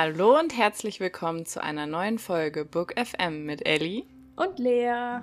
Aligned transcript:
Hallo 0.00 0.38
und 0.38 0.56
herzlich 0.56 1.00
willkommen 1.00 1.44
zu 1.44 1.60
einer 1.60 1.88
neuen 1.88 2.20
Folge 2.20 2.64
Book 2.64 2.94
FM 2.96 3.44
mit 3.44 3.66
Ellie 3.66 4.04
und 4.36 4.60
Lea. 4.60 5.22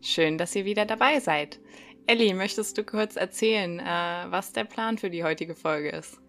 Schön, 0.00 0.36
dass 0.36 0.56
ihr 0.56 0.64
wieder 0.64 0.84
dabei 0.84 1.20
seid. 1.20 1.60
Ellie, 2.08 2.34
möchtest 2.34 2.76
du 2.76 2.82
kurz 2.82 3.14
erzählen, 3.14 3.78
äh, 3.78 3.84
was 3.84 4.52
der 4.52 4.64
Plan 4.64 4.98
für 4.98 5.10
die 5.10 5.22
heutige 5.22 5.54
Folge 5.54 5.90
ist? 5.90 6.20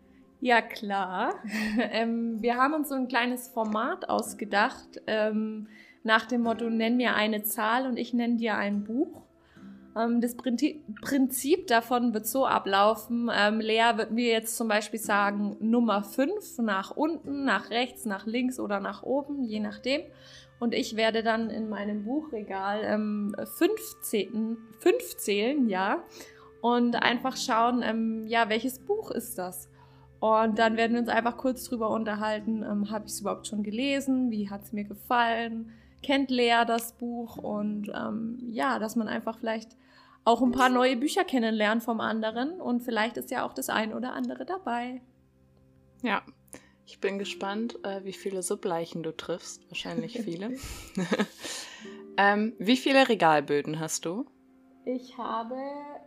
Ja, 0.42 0.62
klar. 0.62 1.34
ähm, 1.92 2.40
wir 2.40 2.56
haben 2.56 2.76
uns 2.76 2.90
so 2.90 2.94
ein 2.94 3.08
kleines 3.08 3.48
Format 3.48 4.08
ausgedacht, 4.08 5.02
ähm, 5.08 5.70
nach 6.04 6.28
dem 6.28 6.42
Motto, 6.42 6.70
nenn 6.70 6.98
mir 6.98 7.16
eine 7.16 7.42
Zahl 7.42 7.88
und 7.88 7.98
ich 7.98 8.14
nenne 8.14 8.36
dir 8.36 8.58
ein 8.58 8.84
Buch. 8.84 9.24
Ähm, 10.00 10.22
das 10.22 10.36
Prinzip 10.36 11.68
davon 11.68 12.14
wird 12.14 12.28
so 12.28 12.46
ablaufen. 12.46 13.30
Ähm, 13.34 13.60
Lea 13.60 13.92
wird 13.96 14.12
mir 14.12 14.32
jetzt 14.32 14.56
zum 14.56 14.68
Beispiel 14.68 15.00
sagen, 15.00 15.58
Nummer 15.60 16.04
5 16.04 16.60
nach 16.60 16.92
unten, 16.92 17.44
nach 17.44 17.70
rechts, 17.70 18.06
nach 18.06 18.26
links 18.26 18.60
oder 18.60 18.80
nach 18.80 19.04
oben, 19.04 19.44
je 19.44 19.60
nachdem. 19.60 20.02
Und 20.60 20.74
ich 20.74 20.96
werde 20.96 21.24
dann 21.24 21.50
in 21.50 21.70
meinem 21.70 22.04
Buchregal 22.04 22.82
ähm, 22.84 23.36
15, 23.58 24.58
5 24.80 25.18
zählen, 25.18 25.70
ja. 25.70 26.04
Und 26.62 26.96
einfach 26.96 27.38
schauen, 27.38 27.82
ähm, 27.84 28.28
ja, 28.28 28.50
welches 28.50 28.80
Buch 28.80 29.12
ist 29.12 29.38
das? 29.38 29.70
Und 30.20 30.60
dann 30.60 30.76
werden 30.76 30.94
wir 30.94 31.00
uns 31.00 31.10
einfach 31.10 31.38
kurz 31.38 31.64
drüber 31.64 31.90
unterhalten. 31.92 32.64
Ähm, 32.64 32.92
Habe 32.92 33.06
ich 33.06 33.14
es 33.14 33.22
überhaupt 33.22 33.48
schon 33.48 33.64
gelesen? 33.64 34.32
Wie 34.32 34.50
hat 34.50 34.64
es 34.64 34.74
mir 34.74 34.84
gefallen? 34.84 35.72
Kennt 36.04 36.30
Lea 36.30 36.64
das 36.68 36.94
Buch? 36.94 37.38
Und 37.38 37.90
ähm, 37.96 38.40
ja, 38.52 38.80
dass 38.80 38.98
man 38.98 39.08
einfach 39.08 39.38
vielleicht 39.40 39.78
auch 40.30 40.44
ein 40.44 40.52
paar 40.52 40.70
neue 40.70 40.96
Bücher 40.96 41.24
kennenlernt 41.24 41.84
vom 41.84 42.00
anderen. 42.00 42.62
Und 42.62 42.82
vielleicht 42.82 43.18
ist 43.18 43.32
ja 43.32 43.46
auch 43.46 43.54
das 43.54 43.70
ein 43.70 43.94
oder 43.94 44.14
andere 44.14 44.46
dabei. 44.46 45.02
Ja, 46.04 46.22
ich 46.86 47.00
bin 47.00 47.18
gespannt, 47.18 47.84
äh, 47.84 48.04
wie 48.04 48.14
viele 48.14 48.44
Subleichen 48.44 49.02
du 49.02 49.16
triffst. 49.16 49.68
Wahrscheinlich 49.70 50.22
viele. 50.24 50.56
ähm, 52.18 52.54
wie 52.60 52.78
viele 52.78 53.10
Regalböden 53.10 53.80
hast 53.80 54.06
du? 54.06 54.26
Ich 54.86 55.18
habe 55.18 55.56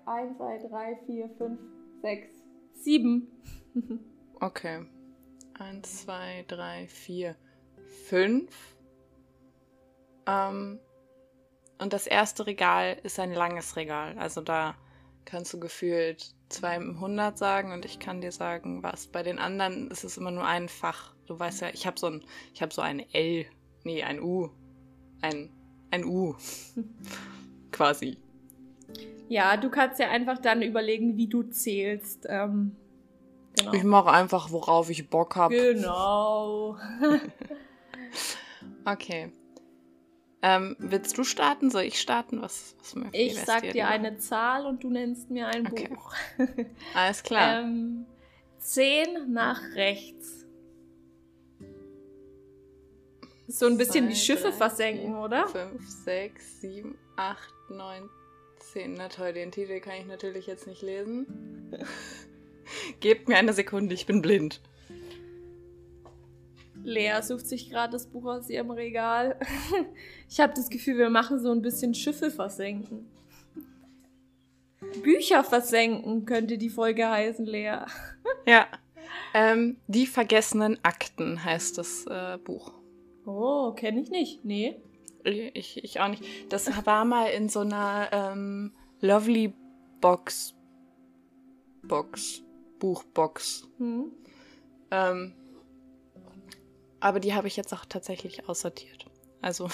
1, 0.07 0.37
2, 0.39 0.69
3, 0.69 0.97
4, 1.07 1.29
5, 1.39 1.61
6, 2.03 2.29
7. 2.75 3.29
okay. 4.41 4.87
1, 5.59 6.03
2, 6.03 6.45
3, 6.47 6.87
4, 6.87 7.37
5. 8.09 8.77
Ähm, 10.27 10.79
und 11.83 11.93
das 11.93 12.07
erste 12.07 12.47
Regal 12.47 12.97
ist 13.03 13.19
ein 13.19 13.33
langes 13.33 13.77
Regal. 13.77 14.17
Also 14.19 14.41
da 14.41 14.75
kannst 15.25 15.53
du 15.53 15.61
gefühlt 15.61 16.33
200 16.49 17.37
sagen 17.37 17.73
und 17.73 17.85
ich 17.85 17.99
kann 17.99 18.21
dir 18.21 18.33
sagen, 18.33 18.83
was. 18.83 19.09
Bei 19.09 19.23
den 19.23 19.39
anderen 19.39 19.91
ist 19.91 20.05
es 20.05 20.17
immer 20.17 20.31
nur 20.31 20.47
ein 20.47 20.69
Fach. 20.69 21.13
Du 21.27 21.39
weißt 21.39 21.63
ja, 21.63 21.69
ich 21.73 21.87
habe 21.87 21.99
so 21.99 22.07
ein, 22.07 22.25
ich 22.55 22.63
habe 22.63 22.73
so 22.73 22.83
ein 22.83 23.01
L, 23.13 23.47
nee, 23.85 24.03
ein 24.03 24.21
U, 24.21 24.51
ein, 25.23 25.51
ein 25.91 26.05
U, 26.05 26.35
quasi. 27.73 28.17
Ja, 29.29 29.57
du 29.57 29.71
kannst 29.71 29.99
ja 29.99 30.11
einfach 30.11 30.39
dann 30.39 30.63
überlegen, 30.63 31.17
wie 31.17 31.27
du 31.27 31.43
zählst. 31.43 32.27
Ähm, 32.29 32.77
genau. 33.57 33.73
Ich 33.73 33.83
mache 33.83 34.11
einfach, 34.11 34.51
worauf 34.51 34.91
ich 34.91 35.09
Bock 35.09 35.37
habe. 35.37 35.55
Genau. 35.55 36.77
okay. 38.85 39.33
Ähm, 40.45 40.75
willst 40.81 41.17
du 41.17 41.23
starten? 41.23 41.71
Soll 41.71 41.83
ich 41.83 42.01
starten? 42.01 42.43
Was, 42.43 42.75
was 42.81 42.97
ich 43.13 43.39
sag 43.39 43.63
dir, 43.63 43.73
dir 43.73 43.89
eine 43.89 44.19
Zahl 44.19 44.67
und 44.67 44.83
du 44.83 44.91
nennst 44.91 45.31
mir 45.31 45.47
ein 45.47 45.69
okay. 45.69 45.89
Buch. 45.89 46.13
Alles 46.95 47.23
klar. 47.23 47.61
ähm, 47.61 48.07
zehn 48.59 49.33
nach 49.33 49.61
rechts. 49.77 50.45
So 53.47 53.67
ein 53.67 53.77
bisschen 53.77 54.07
Zwei, 54.07 54.13
die 54.13 54.19
Schiffe 54.19 54.49
drei, 54.49 54.53
versenken, 54.53 55.13
vier, 55.13 55.21
oder? 55.21 55.47
Fünf, 55.47 55.89
sechs, 55.89 56.61
sieben, 56.61 56.99
acht, 57.17 57.55
neun, 57.69 58.09
zehn. 58.59 58.95
Na 58.95 59.09
toll, 59.09 59.33
den 59.35 59.53
Titel 59.53 59.79
kann 59.79 59.95
ich 60.01 60.07
natürlich 60.07 60.47
jetzt 60.47 60.67
nicht 60.67 60.83
lesen. 60.83 61.71
Gebt 63.01 63.29
mir 63.29 63.37
eine 63.37 63.53
Sekunde, 63.53 63.95
ich 63.95 64.07
bin 64.07 64.23
blind. 64.23 64.61
Lea 66.85 67.21
sucht 67.23 67.47
sich 67.47 67.71
gerade 67.71 67.93
das 67.93 68.07
Buch 68.07 68.27
aus 68.27 68.49
ihrem 68.49 68.71
Regal. 68.71 69.39
Ich 70.29 70.41
habe 70.41 70.55
das 70.55 70.71
Gefühl, 70.71 70.97
wir 70.97 71.11
machen 71.11 71.41
so 71.41 71.53
ein 71.53 71.61
bisschen 71.61 71.93
Schiffe 71.93 72.31
versenken. 72.31 73.07
Bücher 75.03 75.45
versenken 75.45 76.25
könnte 76.25 76.57
die 76.57 76.71
Folge 76.71 77.09
heißen, 77.09 77.45
Lea. 77.45 77.81
Ja. 78.47 78.67
Ähm, 79.35 79.77
die 79.89 80.07
vergessenen 80.07 80.79
Akten 80.83 81.45
heißt 81.45 81.77
das 81.77 82.07
äh, 82.07 82.39
Buch. 82.43 82.73
Oh, 83.27 83.73
kenne 83.73 84.01
ich 84.01 84.11
nicht. 84.11 84.45
Nee. 84.45 84.81
Ich, 85.23 85.85
ich 85.85 86.01
auch 86.01 86.09
nicht. 86.09 86.25
Das 86.49 86.87
war 86.87 87.05
mal 87.05 87.27
in 87.27 87.49
so 87.49 87.61
einer 87.61 88.09
ähm, 88.11 88.73
Lovely 89.01 89.53
Box. 90.01 90.55
Box. 91.83 92.43
Buchbox. 92.79 93.69
Hm. 93.79 94.13
Ähm, 94.91 95.35
aber 97.03 97.19
die 97.19 97.35
habe 97.35 97.49
ich 97.49 97.57
jetzt 97.57 97.75
auch 97.75 97.85
tatsächlich 97.85 98.49
aussortiert. 98.49 99.07
Also 99.41 99.69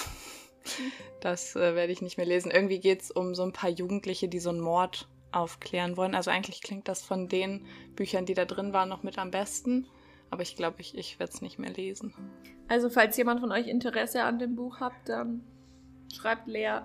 das 1.21 1.55
äh, 1.55 1.75
werde 1.75 1.93
ich 1.93 2.01
nicht 2.01 2.17
mehr 2.17 2.25
lesen. 2.25 2.49
Irgendwie 2.49 2.79
geht 2.79 3.03
es 3.03 3.11
um 3.11 3.35
so 3.35 3.43
ein 3.43 3.53
paar 3.53 3.69
Jugendliche, 3.69 4.27
die 4.27 4.39
so 4.39 4.49
einen 4.49 4.61
Mord 4.61 5.07
aufklären 5.31 5.95
wollen. 5.95 6.15
Also 6.15 6.31
eigentlich 6.31 6.63
klingt 6.63 6.87
das 6.87 7.03
von 7.03 7.27
den 7.27 7.67
Büchern, 7.95 8.25
die 8.25 8.33
da 8.33 8.45
drin 8.45 8.73
waren, 8.73 8.89
noch 8.89 9.03
mit 9.03 9.19
am 9.19 9.29
besten. 9.29 9.85
Aber 10.31 10.41
ich 10.41 10.55
glaube, 10.55 10.81
ich, 10.81 10.97
ich 10.97 11.19
werde 11.19 11.31
es 11.31 11.41
nicht 11.41 11.59
mehr 11.59 11.69
lesen. 11.69 12.15
Also 12.67 12.89
falls 12.89 13.15
jemand 13.15 13.41
von 13.41 13.51
euch 13.51 13.67
Interesse 13.67 14.23
an 14.23 14.39
dem 14.39 14.55
Buch 14.55 14.79
hat, 14.79 14.93
dann 15.05 15.43
schreibt 16.11 16.47
Lea. 16.47 16.81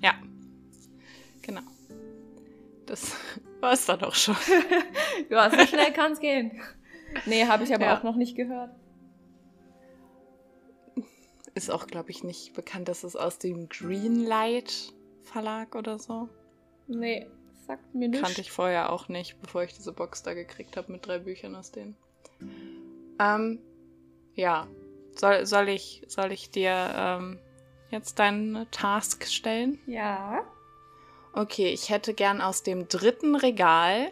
Ja, 0.00 0.14
genau. 1.42 1.62
Das 2.86 3.14
war 3.60 3.74
es 3.74 3.84
dann 3.84 4.02
auch 4.04 4.14
schon. 4.14 4.36
ja, 5.28 5.50
so 5.50 5.66
schnell 5.66 5.92
kann 5.92 6.12
es 6.12 6.20
gehen. 6.20 6.62
Nee, 7.26 7.44
habe 7.44 7.64
ich 7.64 7.74
aber 7.74 7.84
ja. 7.84 7.98
auch 7.98 8.02
noch 8.02 8.16
nicht 8.16 8.36
gehört. 8.36 8.70
Ist 11.60 11.70
auch, 11.70 11.86
glaube 11.86 12.10
ich, 12.10 12.24
nicht 12.24 12.54
bekannt, 12.54 12.88
dass 12.88 13.04
es 13.04 13.16
aus 13.16 13.36
dem 13.36 13.68
Greenlight 13.68 14.94
Verlag 15.24 15.74
oder 15.74 15.98
so. 15.98 16.30
Nee, 16.86 17.26
sagt 17.66 17.94
mir 17.94 18.08
nicht. 18.08 18.22
Kannte 18.22 18.40
ich 18.40 18.50
vorher 18.50 18.90
auch 18.90 19.10
nicht, 19.10 19.38
bevor 19.42 19.62
ich 19.62 19.74
diese 19.74 19.92
Box 19.92 20.22
da 20.22 20.32
gekriegt 20.32 20.78
habe 20.78 20.90
mit 20.90 21.06
drei 21.06 21.18
Büchern 21.18 21.54
aus 21.54 21.70
denen. 21.70 21.98
Ähm, 23.18 23.58
ja. 24.32 24.68
Soll, 25.14 25.44
soll, 25.44 25.68
ich, 25.68 26.02
soll 26.06 26.32
ich 26.32 26.50
dir 26.50 26.94
ähm, 26.96 27.38
jetzt 27.90 28.18
deinen 28.18 28.66
Task 28.70 29.26
stellen? 29.26 29.78
Ja. 29.84 30.42
Okay, 31.34 31.68
ich 31.74 31.90
hätte 31.90 32.14
gern 32.14 32.40
aus 32.40 32.62
dem 32.62 32.88
dritten 32.88 33.34
Regal 33.34 34.10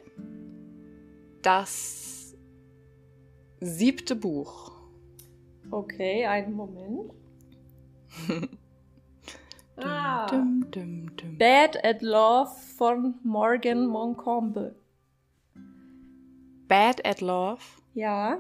das 1.41 2.37
siebte 3.61 4.17
Buch. 4.17 4.73
Okay, 5.71 6.27
einen 6.27 6.53
Moment 6.53 7.13
ah. 9.77 10.27
Dum, 10.27 10.67
dum, 10.71 11.17
dum, 11.17 11.39
Bad 11.39 11.85
at 11.85 12.03
Love 12.03 12.51
von 12.77 13.15
Morgan 13.23 13.87
Moncombe. 13.87 14.75
Bad 16.69 17.05
at 17.05 17.21
Love? 17.21 17.63
Ja. 17.95 18.39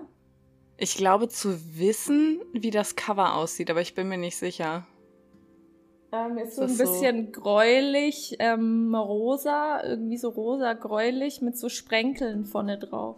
Ich 0.76 0.96
glaube 0.96 1.28
zu 1.28 1.78
wissen, 1.78 2.40
wie 2.52 2.70
das 2.70 2.94
Cover 2.94 3.34
aussieht, 3.34 3.70
aber 3.70 3.80
ich 3.80 3.94
bin 3.94 4.08
mir 4.08 4.18
nicht 4.18 4.36
sicher. 4.36 4.86
Ähm, 6.12 6.38
ist 6.38 6.56
so 6.56 6.62
ein 6.62 6.76
bisschen 6.76 7.26
so 7.26 7.40
gräulich, 7.40 8.36
ähm, 8.38 8.94
rosa, 8.94 9.82
irgendwie 9.84 10.16
so 10.16 10.30
rosa 10.30 10.72
gräulich 10.72 11.42
mit 11.42 11.58
so 11.58 11.68
Sprenkeln 11.68 12.46
vorne 12.46 12.78
drauf. 12.78 13.16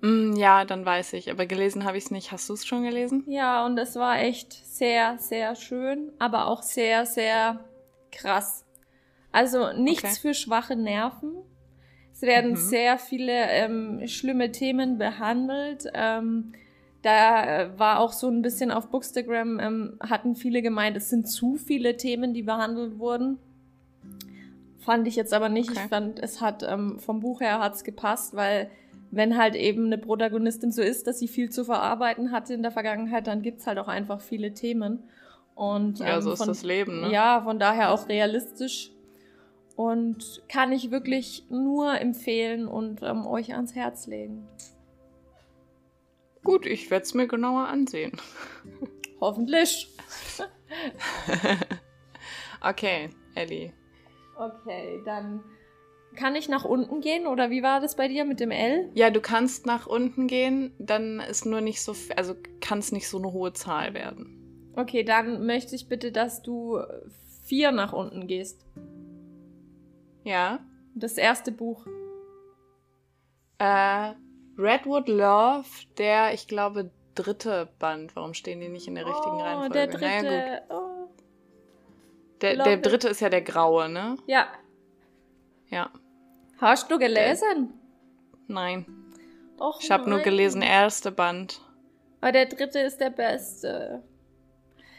Mm, 0.00 0.34
ja, 0.36 0.64
dann 0.64 0.84
weiß 0.84 1.12
ich. 1.14 1.30
Aber 1.30 1.46
gelesen 1.46 1.84
habe 1.84 1.98
ich 1.98 2.04
es 2.04 2.10
nicht. 2.10 2.32
Hast 2.32 2.48
du 2.48 2.54
es 2.54 2.66
schon 2.66 2.82
gelesen? 2.82 3.24
Ja, 3.26 3.64
und 3.66 3.78
es 3.78 3.96
war 3.96 4.18
echt 4.20 4.52
sehr, 4.52 5.18
sehr 5.18 5.54
schön, 5.56 6.10
aber 6.18 6.46
auch 6.46 6.62
sehr, 6.62 7.06
sehr 7.06 7.64
krass. 8.10 8.64
Also 9.32 9.72
nichts 9.72 10.04
okay. 10.04 10.20
für 10.20 10.34
schwache 10.34 10.76
Nerven. 10.76 11.34
Es 12.12 12.22
werden 12.22 12.52
mhm. 12.52 12.56
sehr 12.56 12.98
viele 12.98 13.32
ähm, 13.32 14.06
schlimme 14.06 14.52
Themen 14.52 14.98
behandelt. 14.98 15.84
Ähm, 15.94 16.52
da 17.02 17.62
äh, 17.62 17.78
war 17.78 18.00
auch 18.00 18.12
so 18.12 18.28
ein 18.28 18.42
bisschen 18.42 18.70
auf 18.70 18.88
Bookstagram, 18.88 19.58
ähm, 19.58 19.98
hatten 20.00 20.34
viele 20.34 20.60
gemeint, 20.60 20.96
es 20.96 21.08
sind 21.08 21.28
zu 21.28 21.56
viele 21.56 21.96
Themen, 21.96 22.34
die 22.34 22.42
behandelt 22.42 22.98
wurden. 22.98 23.38
Fand 24.80 25.06
ich 25.08 25.16
jetzt 25.16 25.32
aber 25.32 25.48
nicht. 25.48 25.70
Okay. 25.70 25.80
Ich 25.82 25.88
fand, 25.88 26.18
es 26.18 26.40
hat 26.40 26.62
ähm, 26.62 26.98
vom 26.98 27.20
Buch 27.20 27.40
her 27.40 27.58
hat's 27.58 27.84
gepasst, 27.84 28.34
weil 28.34 28.70
wenn 29.10 29.36
halt 29.36 29.56
eben 29.56 29.86
eine 29.86 29.98
Protagonistin 29.98 30.72
so 30.72 30.82
ist, 30.82 31.06
dass 31.06 31.18
sie 31.18 31.28
viel 31.28 31.50
zu 31.50 31.64
verarbeiten 31.64 32.30
hatte 32.30 32.54
in 32.54 32.62
der 32.62 32.70
Vergangenheit, 32.70 33.26
dann 33.26 33.42
gibt's 33.42 33.66
halt 33.66 33.78
auch 33.78 33.88
einfach 33.88 34.20
viele 34.20 34.54
Themen. 34.54 35.02
Und, 35.54 35.98
ja, 35.98 36.16
ähm, 36.16 36.22
so 36.22 36.32
ist 36.32 36.38
von, 36.38 36.48
das 36.48 36.62
Leben, 36.62 37.02
ne? 37.02 37.12
Ja, 37.12 37.42
von 37.42 37.58
daher 37.58 37.92
auch 37.92 38.08
realistisch. 38.08 38.92
Und 39.76 40.42
kann 40.48 40.72
ich 40.72 40.90
wirklich 40.90 41.46
nur 41.48 42.00
empfehlen 42.00 42.68
und 42.68 43.02
ähm, 43.02 43.26
euch 43.26 43.54
ans 43.54 43.74
Herz 43.74 44.06
legen. 44.06 44.46
Gut, 46.44 46.66
ich 46.66 46.90
werde 46.90 47.04
es 47.04 47.14
mir 47.14 47.26
genauer 47.26 47.68
ansehen. 47.68 48.12
Hoffentlich. 49.20 49.88
okay, 52.62 53.10
Ellie. 53.34 53.72
Okay, 54.36 55.02
dann 55.04 55.42
kann 56.16 56.34
ich 56.34 56.48
nach 56.48 56.64
unten 56.64 57.00
gehen 57.00 57.26
oder 57.26 57.50
wie 57.50 57.62
war 57.62 57.80
das 57.80 57.96
bei 57.96 58.08
dir 58.08 58.24
mit 58.24 58.40
dem 58.40 58.50
L? 58.50 58.90
Ja, 58.94 59.10
du 59.10 59.20
kannst 59.20 59.66
nach 59.66 59.86
unten 59.86 60.26
gehen, 60.26 60.72
dann 60.78 61.20
ist 61.20 61.46
nur 61.46 61.60
nicht 61.60 61.82
so, 61.82 61.94
also 62.16 62.34
kann 62.60 62.78
es 62.78 62.92
nicht 62.92 63.08
so 63.08 63.18
eine 63.18 63.32
hohe 63.32 63.52
Zahl 63.52 63.94
werden. 63.94 64.72
Okay, 64.76 65.02
dann 65.02 65.46
möchte 65.46 65.74
ich 65.74 65.88
bitte, 65.88 66.12
dass 66.12 66.42
du 66.42 66.80
vier 67.44 67.72
nach 67.72 67.92
unten 67.92 68.26
gehst. 68.26 68.64
Ja. 70.24 70.60
Das 70.94 71.16
erste 71.16 71.52
Buch. 71.52 71.86
Äh, 73.58 74.12
Redwood 74.58 75.08
Love, 75.08 75.66
der, 75.98 76.34
ich 76.34 76.48
glaube, 76.48 76.90
dritte 77.14 77.68
Band. 77.78 78.14
Warum 78.16 78.34
stehen 78.34 78.60
die 78.60 78.68
nicht 78.68 78.88
in 78.88 78.94
der 78.94 79.06
richtigen 79.06 79.36
oh, 79.36 79.40
Reihenfolge? 79.40 79.74
Der 79.74 79.86
dritte. 79.86 80.24
Naja, 80.24 80.60
oh. 80.70 81.08
der, 82.40 82.56
der 82.56 82.76
dritte 82.78 83.08
ist 83.08 83.20
ja 83.20 83.28
der 83.28 83.42
graue, 83.42 83.88
ne? 83.88 84.16
Ja. 84.26 84.46
Ja. 85.70 85.90
Hast 86.58 86.90
du 86.90 86.98
gelesen? 86.98 87.72
Nein. 88.46 88.86
Och, 89.58 89.80
ich 89.80 89.90
habe 89.90 90.08
nur 90.08 90.20
gelesen, 90.20 90.62
erste 90.62 91.12
Band. 91.12 91.60
Aber 92.20 92.32
der 92.32 92.46
dritte 92.46 92.80
ist 92.80 93.00
der 93.00 93.10
beste. 93.10 94.02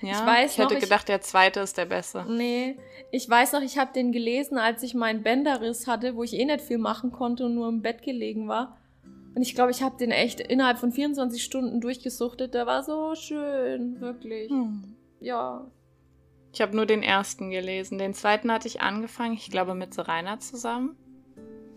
Ja, 0.02 0.12
ich, 0.12 0.26
weiß 0.26 0.52
ich 0.54 0.58
hätte 0.58 0.74
noch, 0.76 0.82
gedacht, 0.82 1.08
der 1.08 1.22
zweite 1.22 1.60
ist 1.60 1.78
der 1.78 1.86
beste. 1.86 2.26
Nee, 2.28 2.78
ich 3.12 3.30
weiß 3.30 3.54
noch, 3.54 3.62
ich 3.62 3.78
habe 3.78 3.94
den 3.94 4.12
gelesen, 4.12 4.58
als 4.58 4.82
ich 4.82 4.96
meinen 4.96 5.22
Bänderriss 5.22 5.86
hatte, 5.86 6.16
wo 6.16 6.24
ich 6.24 6.34
eh 6.34 6.46
nicht 6.46 6.62
viel 6.62 6.80
machen 6.80 7.12
konnte 7.12 7.46
und 7.46 7.54
nur 7.54 7.70
im 7.70 7.82
Bett 7.82 8.02
gelegen 8.02 8.48
war. 8.48 8.78
Und 9.36 9.44
ich 9.44 9.54
glaube, 9.54 9.72
ich 9.72 9.84
habe 9.84 9.98
den 9.98 10.12
echt 10.12 10.40
innerhalb 10.40 10.80
von 10.80 10.92
24 10.92 11.44
Stunden 11.44 11.82
durchgesuchtet. 11.82 12.54
Der 12.54 12.66
war 12.66 12.84
so 12.84 13.16
schön, 13.16 14.02
wirklich. 14.02 14.50
Hm. 14.50 14.96
Ja. 15.20 15.68
Ich 16.54 16.62
habe 16.62 16.76
nur 16.76 16.86
den 16.86 17.04
ersten 17.04 17.50
gelesen. 17.50 17.98
Den 17.98 18.14
zweiten 18.14 18.52
hatte 18.52 18.68
ich 18.68 18.82
angefangen, 18.82 19.34
ich 19.34 19.50
glaube, 19.50 19.74
mit 19.74 19.94
Serena 19.94 20.40
zusammen. 20.40 20.98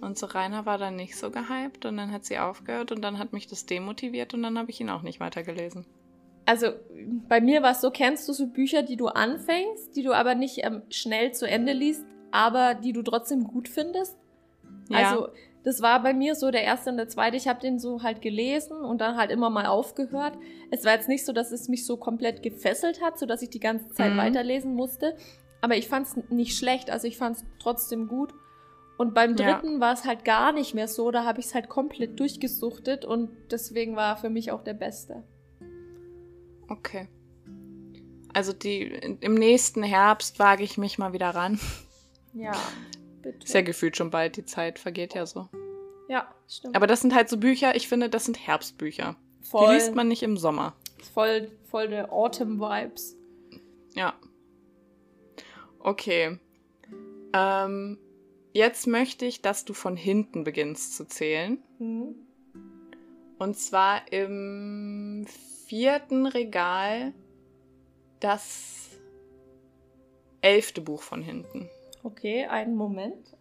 Und 0.00 0.18
Serena 0.18 0.66
war 0.66 0.76
dann 0.76 0.96
nicht 0.96 1.16
so 1.16 1.30
gehypt 1.30 1.86
und 1.86 1.96
dann 1.96 2.12
hat 2.12 2.24
sie 2.24 2.38
aufgehört 2.38 2.92
und 2.92 3.00
dann 3.02 3.18
hat 3.18 3.32
mich 3.32 3.46
das 3.46 3.64
demotiviert 3.64 4.34
und 4.34 4.42
dann 4.42 4.58
habe 4.58 4.70
ich 4.70 4.80
ihn 4.80 4.90
auch 4.90 5.02
nicht 5.02 5.18
weitergelesen. 5.18 5.86
Also 6.44 6.72
bei 7.26 7.40
mir 7.40 7.62
war 7.62 7.70
es 7.70 7.80
so, 7.80 7.90
kennst 7.90 8.28
du 8.28 8.34
so 8.34 8.48
Bücher, 8.48 8.82
die 8.82 8.96
du 8.96 9.06
anfängst, 9.06 9.96
die 9.96 10.02
du 10.02 10.12
aber 10.12 10.34
nicht 10.34 10.58
ähm, 10.62 10.82
schnell 10.90 11.32
zu 11.32 11.48
Ende 11.48 11.72
liest, 11.72 12.04
aber 12.32 12.74
die 12.74 12.92
du 12.92 13.02
trotzdem 13.02 13.44
gut 13.44 13.66
findest? 13.66 14.18
Ja. 14.90 15.10
Also 15.10 15.28
das 15.64 15.80
war 15.80 16.02
bei 16.02 16.12
mir 16.12 16.34
so 16.34 16.50
der 16.50 16.62
erste 16.62 16.90
und 16.90 16.98
der 16.98 17.08
zweite. 17.08 17.36
Ich 17.36 17.48
habe 17.48 17.60
den 17.60 17.78
so 17.78 18.02
halt 18.02 18.20
gelesen 18.20 18.76
und 18.76 19.00
dann 19.00 19.16
halt 19.16 19.30
immer 19.30 19.48
mal 19.48 19.66
aufgehört. 19.66 20.38
Es 20.70 20.84
war 20.84 20.92
jetzt 20.92 21.08
nicht 21.08 21.24
so, 21.24 21.32
dass 21.32 21.52
es 21.52 21.68
mich 21.68 21.86
so 21.86 21.96
komplett 21.96 22.42
gefesselt 22.42 23.02
hat, 23.02 23.18
so 23.18 23.24
dass 23.24 23.40
ich 23.40 23.48
die 23.48 23.60
ganze 23.60 23.88
Zeit 23.90 24.12
mhm. 24.12 24.18
weiterlesen 24.18 24.74
musste. 24.74 25.16
Aber 25.62 25.76
ich 25.76 25.88
fand 25.88 26.06
es 26.06 26.16
nicht 26.28 26.58
schlecht, 26.58 26.90
also 26.90 27.08
ich 27.08 27.16
fand 27.16 27.38
es 27.38 27.44
trotzdem 27.58 28.08
gut. 28.08 28.34
Und 28.98 29.14
beim 29.14 29.34
dritten 29.34 29.74
ja. 29.74 29.80
war 29.80 29.94
es 29.94 30.04
halt 30.04 30.24
gar 30.24 30.52
nicht 30.52 30.74
mehr 30.74 30.86
so, 30.86 31.10
da 31.10 31.24
habe 31.24 31.40
ich 31.40 31.46
es 31.46 31.54
halt 31.54 31.68
komplett 31.68 32.20
durchgesuchtet 32.20 33.04
und 33.04 33.30
deswegen 33.50 33.96
war 33.96 34.12
er 34.12 34.16
für 34.16 34.30
mich 34.30 34.52
auch 34.52 34.62
der 34.62 34.74
beste. 34.74 35.24
Okay. 36.68 37.08
Also 38.34 38.52
die 38.52 38.82
im 38.82 39.34
nächsten 39.34 39.82
Herbst 39.82 40.38
wage 40.38 40.62
ich 40.62 40.76
mich 40.76 40.98
mal 40.98 41.12
wieder 41.12 41.30
ran. 41.30 41.58
Ja. 42.34 42.52
Bitte. 43.24 43.42
Ist 43.42 43.54
ja 43.54 43.62
gefühlt 43.62 43.96
schon 43.96 44.10
bald, 44.10 44.36
die 44.36 44.44
Zeit 44.44 44.78
vergeht 44.78 45.14
ja 45.14 45.24
so. 45.24 45.48
Ja, 46.08 46.32
stimmt. 46.46 46.76
Aber 46.76 46.86
das 46.86 47.00
sind 47.00 47.14
halt 47.14 47.30
so 47.30 47.38
Bücher, 47.38 47.74
ich 47.74 47.88
finde, 47.88 48.10
das 48.10 48.26
sind 48.26 48.46
Herbstbücher. 48.46 49.16
Voll. 49.42 49.66
Die 49.66 49.74
liest 49.74 49.94
man 49.94 50.08
nicht 50.08 50.22
im 50.22 50.36
Sommer. 50.36 50.76
Voll, 51.14 51.50
voll 51.64 51.88
der 51.88 52.12
Autumn-Vibes. 52.12 53.16
Ja. 53.94 54.14
Okay. 55.78 56.38
Ähm, 57.32 57.98
jetzt 58.52 58.86
möchte 58.86 59.24
ich, 59.24 59.40
dass 59.40 59.64
du 59.64 59.72
von 59.72 59.96
hinten 59.96 60.44
beginnst 60.44 60.94
zu 60.96 61.06
zählen. 61.06 61.58
Mhm. 61.78 62.14
Und 63.38 63.58
zwar 63.58 64.12
im 64.12 65.26
vierten 65.66 66.26
Regal 66.26 67.14
das 68.20 68.90
elfte 70.42 70.82
Buch 70.82 71.02
von 71.02 71.22
hinten. 71.22 71.70
Okay, 72.04 72.44
einen 72.44 72.76
Moment. 72.76 73.34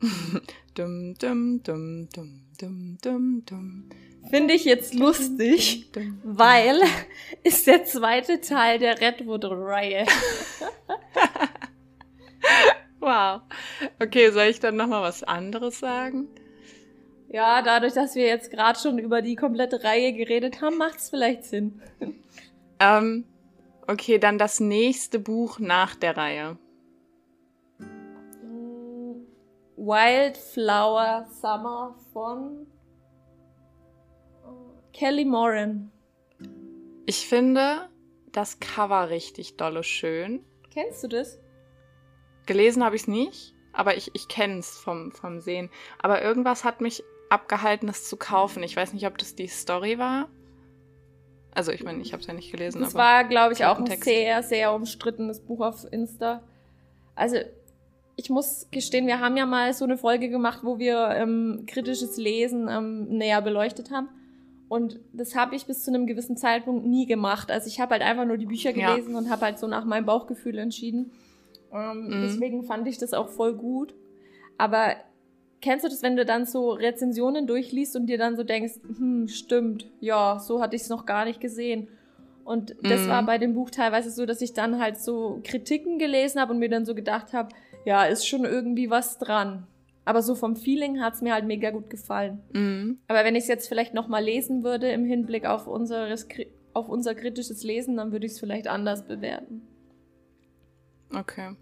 dum, 0.74 1.14
dum, 1.18 1.60
dum, 1.64 2.08
dum, 2.14 2.42
dum, 2.56 2.98
dum, 3.02 3.42
dum. 3.44 3.90
Finde 4.30 4.54
ich 4.54 4.64
jetzt 4.64 4.94
lustig, 4.94 5.90
weil 6.22 6.80
ist 7.42 7.66
der 7.66 7.84
zweite 7.84 8.40
Teil 8.40 8.78
der 8.78 9.00
Redwood-Reihe. 9.00 10.06
wow. 13.00 13.40
Okay, 14.00 14.30
soll 14.30 14.44
ich 14.44 14.60
dann 14.60 14.76
nochmal 14.76 15.02
was 15.02 15.24
anderes 15.24 15.80
sagen? 15.80 16.28
Ja, 17.28 17.60
dadurch, 17.60 17.94
dass 17.94 18.14
wir 18.14 18.26
jetzt 18.26 18.52
gerade 18.52 18.78
schon 18.78 19.00
über 19.00 19.20
die 19.20 19.34
komplette 19.34 19.82
Reihe 19.82 20.12
geredet 20.12 20.62
haben, 20.62 20.78
macht 20.78 20.98
es 20.98 21.10
vielleicht 21.10 21.42
Sinn. 21.42 21.82
Ähm, 22.78 23.24
okay, 23.88 24.20
dann 24.20 24.38
das 24.38 24.60
nächste 24.60 25.18
Buch 25.18 25.58
nach 25.58 25.96
der 25.96 26.16
Reihe. 26.16 26.56
Wildflower 29.80 31.26
Summer 31.40 31.94
von 32.12 32.66
Kelly 34.92 35.24
Moran. 35.24 35.90
Ich 37.06 37.26
finde 37.26 37.88
das 38.30 38.60
Cover 38.60 39.08
richtig 39.08 39.56
dolle 39.56 39.82
schön. 39.82 40.44
Kennst 40.70 41.02
du 41.02 41.08
das? 41.08 41.40
Gelesen 42.44 42.84
habe 42.84 42.94
ich 42.94 43.02
es 43.02 43.08
nicht, 43.08 43.54
aber 43.72 43.96
ich, 43.96 44.10
ich 44.12 44.28
kenne 44.28 44.58
es 44.58 44.76
vom, 44.76 45.12
vom 45.12 45.40
Sehen. 45.40 45.70
Aber 45.98 46.20
irgendwas 46.20 46.64
hat 46.64 46.82
mich 46.82 47.02
abgehalten, 47.30 47.88
es 47.88 48.06
zu 48.06 48.18
kaufen. 48.18 48.62
Ich 48.62 48.76
weiß 48.76 48.92
nicht, 48.92 49.06
ob 49.06 49.16
das 49.16 49.34
die 49.34 49.48
Story 49.48 49.98
war. 49.98 50.28
Also 51.54 51.72
ich 51.72 51.84
meine, 51.84 52.02
ich 52.02 52.12
habe 52.12 52.20
es 52.20 52.26
ja 52.26 52.34
nicht 52.34 52.52
gelesen. 52.52 52.82
Das 52.82 52.94
war, 52.94 53.24
glaube 53.24 53.54
ich, 53.54 53.64
auch 53.64 53.78
ein 53.78 53.86
sehr, 53.86 54.42
sehr 54.42 54.74
umstrittenes 54.74 55.40
Buch 55.40 55.60
auf 55.62 55.90
Insta. 55.90 56.42
Also 57.14 57.38
ich 58.20 58.28
muss 58.28 58.66
gestehen, 58.70 59.06
wir 59.06 59.18
haben 59.18 59.38
ja 59.38 59.46
mal 59.46 59.72
so 59.72 59.86
eine 59.86 59.96
Folge 59.96 60.28
gemacht, 60.28 60.60
wo 60.62 60.78
wir 60.78 61.08
ähm, 61.16 61.64
kritisches 61.66 62.18
Lesen 62.18 62.68
ähm, 62.68 63.08
näher 63.08 63.40
beleuchtet 63.40 63.90
haben. 63.90 64.10
Und 64.68 65.00
das 65.14 65.34
habe 65.34 65.56
ich 65.56 65.64
bis 65.64 65.84
zu 65.84 65.90
einem 65.90 66.06
gewissen 66.06 66.36
Zeitpunkt 66.36 66.86
nie 66.86 67.06
gemacht. 67.06 67.50
Also 67.50 67.66
ich 67.66 67.80
habe 67.80 67.92
halt 67.92 68.02
einfach 68.02 68.26
nur 68.26 68.36
die 68.36 68.44
Bücher 68.44 68.74
gelesen 68.74 69.12
ja. 69.12 69.18
und 69.18 69.30
habe 69.30 69.46
halt 69.46 69.58
so 69.58 69.66
nach 69.66 69.86
meinem 69.86 70.04
Bauchgefühl 70.04 70.58
entschieden. 70.58 71.12
Ähm, 71.72 72.08
mhm. 72.08 72.22
Deswegen 72.22 72.62
fand 72.62 72.86
ich 72.86 72.98
das 72.98 73.14
auch 73.14 73.30
voll 73.30 73.54
gut. 73.54 73.94
Aber 74.58 74.96
kennst 75.62 75.86
du 75.86 75.88
das, 75.88 76.02
wenn 76.02 76.16
du 76.16 76.26
dann 76.26 76.44
so 76.44 76.72
Rezensionen 76.72 77.46
durchliest 77.46 77.96
und 77.96 78.06
dir 78.06 78.18
dann 78.18 78.36
so 78.36 78.44
denkst, 78.44 78.74
hm, 78.98 79.28
stimmt, 79.28 79.86
ja, 79.98 80.38
so 80.38 80.60
hatte 80.60 80.76
ich 80.76 80.82
es 80.82 80.90
noch 80.90 81.06
gar 81.06 81.24
nicht 81.24 81.40
gesehen. 81.40 81.88
Und 82.44 82.76
das 82.82 83.02
mhm. 83.02 83.08
war 83.08 83.22
bei 83.24 83.38
dem 83.38 83.54
Buch 83.54 83.70
teilweise 83.70 84.10
so, 84.10 84.26
dass 84.26 84.42
ich 84.42 84.52
dann 84.52 84.78
halt 84.78 85.00
so 85.00 85.40
Kritiken 85.42 85.98
gelesen 85.98 86.38
habe 86.38 86.52
und 86.52 86.58
mir 86.58 86.68
dann 86.68 86.84
so 86.84 86.94
gedacht 86.94 87.32
habe, 87.32 87.48
ja, 87.84 88.04
ist 88.04 88.26
schon 88.26 88.44
irgendwie 88.44 88.90
was 88.90 89.18
dran. 89.18 89.66
Aber 90.04 90.22
so 90.22 90.34
vom 90.34 90.56
Feeling 90.56 91.00
hat 91.00 91.14
es 91.14 91.22
mir 91.22 91.34
halt 91.34 91.44
mega 91.44 91.70
gut 91.70 91.90
gefallen. 91.90 92.40
Mhm. 92.52 92.98
Aber 93.06 93.24
wenn 93.24 93.36
ich 93.36 93.42
es 93.42 93.48
jetzt 93.48 93.68
vielleicht 93.68 93.94
nochmal 93.94 94.24
lesen 94.24 94.64
würde 94.64 94.90
im 94.90 95.04
Hinblick 95.04 95.46
auf, 95.46 95.66
unseres, 95.66 96.26
auf 96.72 96.88
unser 96.88 97.14
kritisches 97.14 97.62
Lesen, 97.62 97.96
dann 97.96 98.10
würde 98.12 98.26
ich 98.26 98.32
es 98.32 98.40
vielleicht 98.40 98.66
anders 98.66 99.06
bewerten. 99.06 99.62
Okay. 101.14 101.54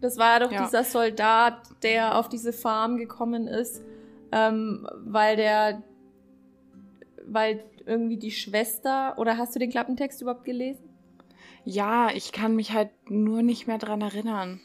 Das 0.00 0.18
war 0.18 0.40
doch 0.40 0.50
ja. 0.50 0.64
dieser 0.64 0.84
Soldat, 0.84 1.58
der 1.82 2.18
auf 2.18 2.28
diese 2.28 2.52
Farm 2.52 2.96
gekommen 2.96 3.46
ist, 3.46 3.82
ähm, 4.32 4.88
weil 5.04 5.36
der, 5.36 5.82
weil 7.24 7.62
irgendwie 7.86 8.16
die 8.16 8.30
Schwester, 8.30 9.14
oder 9.18 9.36
hast 9.36 9.54
du 9.54 9.58
den 9.58 9.70
Klappentext 9.70 10.22
überhaupt 10.22 10.44
gelesen? 10.44 10.88
Ja, 11.64 12.10
ich 12.12 12.32
kann 12.32 12.56
mich 12.56 12.72
halt 12.72 12.90
nur 13.08 13.42
nicht 13.42 13.66
mehr 13.66 13.78
dran 13.78 14.00
erinnern. 14.00 14.60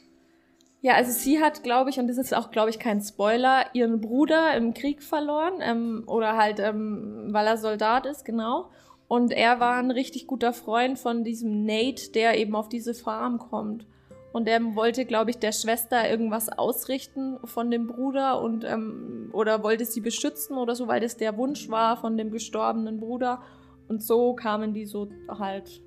Ja, 0.82 0.94
also 0.94 1.12
sie 1.12 1.42
hat, 1.42 1.64
glaube 1.64 1.90
ich, 1.90 2.00
und 2.00 2.08
das 2.08 2.18
ist 2.18 2.36
auch, 2.36 2.52
glaube 2.52 2.70
ich, 2.70 2.78
kein 2.78 3.02
Spoiler, 3.02 3.66
ihren 3.74 4.00
Bruder 4.00 4.56
im 4.56 4.74
Krieg 4.74 5.02
verloren 5.02 5.56
ähm, 5.62 6.04
oder 6.06 6.38
halt, 6.38 6.60
ähm, 6.60 7.30
weil 7.32 7.48
er 7.48 7.58
Soldat 7.58 8.06
ist, 8.06 8.26
genau. 8.26 8.70
Und 9.08 9.32
er 9.32 9.60
war 9.60 9.78
ein 9.78 9.92
richtig 9.92 10.28
guter 10.28 10.54
Freund 10.54 11.00
von 11.00 11.24
diesem 11.24 11.66
Nate, 11.66 12.12
der 12.12 12.38
eben 12.38 12.56
auf 12.56 12.70
diese 12.70 12.94
Farm 12.94 13.40
kommt. 13.40 13.88
Und 14.34 14.46
der 14.46 14.76
wollte, 14.76 15.06
glaube 15.06 15.32
ich, 15.32 15.40
der 15.40 15.52
Schwester 15.52 16.08
irgendwas 16.08 16.50
ausrichten 16.50 17.40
von 17.46 17.72
dem 17.72 17.88
Bruder 17.88 18.42
und 18.42 18.64
ähm, 18.66 19.30
oder 19.34 19.64
wollte 19.64 19.86
sie 19.86 20.02
beschützen 20.02 20.58
oder 20.58 20.76
so, 20.76 20.88
weil 20.88 21.00
das 21.00 21.18
der 21.18 21.38
Wunsch 21.38 21.70
war 21.70 21.98
von 21.98 22.18
dem 22.18 22.30
gestorbenen 22.30 23.00
Bruder. 23.00 23.42
Und 23.88 24.04
so 24.04 24.36
kamen 24.36 24.74
die 24.74 24.86
so 24.86 25.08
halt 25.28 25.82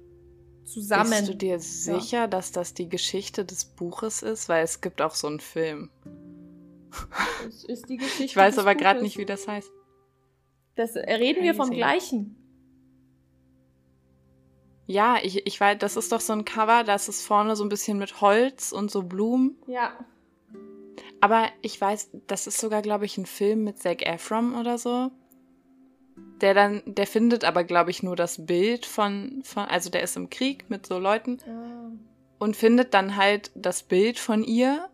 zusammen. 0.71 1.11
Bist 1.11 1.29
du 1.29 1.35
dir 1.35 1.59
sicher, 1.59 2.19
ja. 2.19 2.27
dass 2.27 2.53
das 2.53 2.75
die 2.75 2.89
Geschichte 2.89 3.45
des 3.45 3.65
Buches 3.65 4.23
ist? 4.23 4.49
Weil 4.49 4.65
es 4.65 4.81
gibt 4.81 5.03
auch 5.03 5.15
so 5.15 5.27
einen 5.27 5.41
Film. 5.41 5.91
Das 7.45 7.65
ist 7.65 7.89
die 7.89 7.97
Geschichte. 7.97 8.25
ich 8.25 8.37
weiß 8.37 8.59
aber 8.59 8.75
gerade 8.75 9.03
nicht, 9.03 9.17
wie 9.19 9.25
das 9.25 9.47
heißt. 9.47 9.71
Das 10.75 10.97
äh, 10.97 11.13
reden 11.15 11.43
wir 11.43 11.55
vom 11.55 11.71
gleichen. 11.71 12.37
Ja, 14.87 15.19
ich, 15.23 15.47
ich 15.47 15.61
weiß, 15.61 15.79
das 15.79 15.97
ist 15.97 16.11
doch 16.11 16.21
so 16.21 16.33
ein 16.33 16.45
Cover, 16.45 16.83
das 16.83 17.09
ist 17.09 17.25
vorne 17.25 17.55
so 17.55 17.65
ein 17.65 17.69
bisschen 17.69 17.99
mit 17.99 18.21
Holz 18.21 18.73
und 18.73 18.91
so 18.91 19.05
Blumen. 19.05 19.57
Ja. 19.69 19.93
Aber 21.21 21.49
ich 21.63 21.81
weiß, 21.81 22.11
das 22.27 22.47
ist 22.47 22.59
sogar, 22.59 22.83
glaube 22.83 23.05
ich, 23.05 23.17
ein 23.17 23.27
Film 23.27 23.63
mit 23.63 23.79
Zac 23.79 24.05
Efron 24.05 24.55
oder 24.55 24.79
so. 24.79 25.13
Der 26.41 26.55
dann, 26.55 26.83
der 26.87 27.07
findet 27.07 27.45
aber, 27.45 27.65
glaube 27.65 27.91
ich, 27.91 28.03
nur 28.03 28.17
das 28.17 28.47
Bild 28.47 28.87
von, 28.87 29.43
von, 29.45 29.65
also 29.65 29.91
der 29.91 30.03
ist 30.03 30.17
im 30.17 30.31
Krieg 30.31 30.71
mit 30.71 30.87
so 30.87 30.99
Leuten 30.99 31.39
und 32.39 32.57
findet 32.57 32.95
dann 32.95 33.17
halt 33.17 33.51
das 33.55 33.83
Bild 33.83 34.19
von 34.19 34.43
ihr 34.43 34.89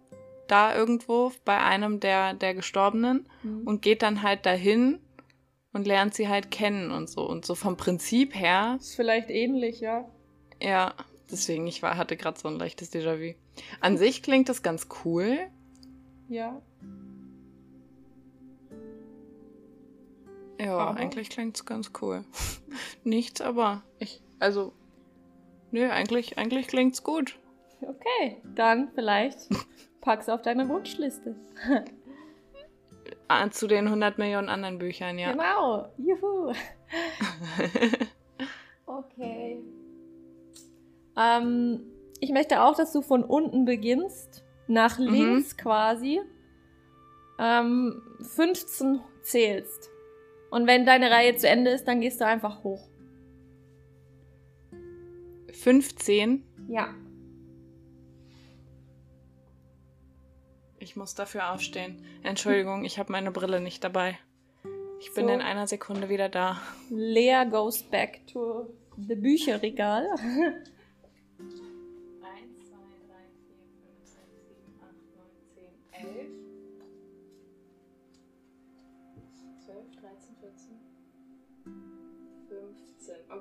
da 0.49 0.77
irgendwo 0.77 1.33
bei 1.45 1.59
einem 1.59 2.01
der, 2.01 2.35
der 2.35 2.55
Gestorbenen 2.55 3.29
Mhm. 3.43 3.67
und 3.67 3.83
geht 3.83 4.03
dann 4.03 4.23
halt 4.23 4.47
dahin 4.47 4.99
und 5.73 5.87
lernt 5.87 6.15
sie 6.15 6.29
halt 6.29 6.51
kennen 6.51 6.91
und 6.91 7.09
so. 7.11 7.29
Und 7.29 7.45
so 7.45 7.55
vom 7.55 7.77
Prinzip 7.77 8.35
her, 8.35 8.77
Ist 8.81 8.95
vielleicht 8.97 9.29
ähnlich, 9.31 9.81
ja. 9.81 10.09
ja, 10.63 10.95
deswegen, 11.31 11.67
ich 11.67 11.83
war, 11.83 11.97
hatte 11.97 12.17
gerade 12.17 12.39
so 12.39 12.49
ein 12.49 12.59
leichtes 12.59 12.93
Déjà-vu. 12.93 13.35
An 13.81 13.99
sich 13.99 14.23
klingt 14.23 14.49
das 14.49 14.63
ganz 14.63 14.89
cool. 15.05 15.37
Ja. 16.29 16.61
Ja, 20.61 20.79
Aber? 20.79 20.99
eigentlich 20.99 21.31
klingt's 21.31 21.65
ganz 21.65 21.93
cool. 22.01 22.25
Nichts, 23.05 23.41
aber 23.41 23.83
ich, 23.99 24.23
also, 24.39 24.73
nö, 25.71 25.89
eigentlich, 25.91 26.39
eigentlich 26.39 26.69
klingt's 26.69 27.03
gut. 27.03 27.39
Okay, 27.83 28.41
dann 28.55 28.91
vielleicht 28.95 29.49
pack's 30.01 30.29
auf 30.29 30.43
deine 30.43 30.69
Wunschliste. 30.69 31.35
Ah, 33.29 33.51
zu 33.51 33.67
den 33.67 33.87
100 33.87 34.19
Millionen 34.19 34.49
anderen 34.49 34.79
Büchern, 34.79 35.19
ja. 35.19 35.33
Genau. 35.33 35.89
Juhu. 35.99 36.53
okay. 38.87 39.59
Ähm, 41.17 41.81
ich 42.21 42.31
möchte 42.31 42.63
auch, 42.63 42.77
dass 42.77 42.93
du 42.93 43.03
von 43.03 43.25
unten 43.25 43.65
beginnst, 43.65 44.45
nach 44.69 44.99
Mhm. 44.99 45.07
links 45.09 45.57
quasi, 45.57 46.21
ähm, 47.39 48.03
15 48.23 49.01
zählst. 49.23 49.91
Und 50.51 50.67
wenn 50.67 50.87
deine 50.87 51.11
Reihe 51.11 51.37
zu 51.37 51.49
Ende 51.49 51.71
ist, 51.71 51.85
dann 51.87 52.01
gehst 52.01 52.21
du 52.21 52.27
einfach 52.27 52.63
hoch. 52.63 52.89
15. 55.53 56.45
Ja. 56.69 56.95
Ich 60.79 60.95
muss 60.97 61.15
dafür 61.15 61.53
aufstehen. 61.53 62.05
Entschuldigung, 62.23 62.85
ich 62.85 62.99
habe 62.99 63.11
meine 63.13 63.31
Brille 63.33 63.61
nicht 63.61 63.83
dabei. 63.83 64.19
Ich 65.01 65.13
bin 65.15 65.27
So. 65.27 65.33
in 65.33 65.41
einer 65.41 65.67
Sekunde 65.67 66.09
wieder 66.09 66.29
da. 66.29 66.61
Lea 66.91 67.45
goes 67.51 67.83
back 67.83 68.27
to 68.33 68.67
the 68.97 69.15
Bücherregal. 69.15 70.07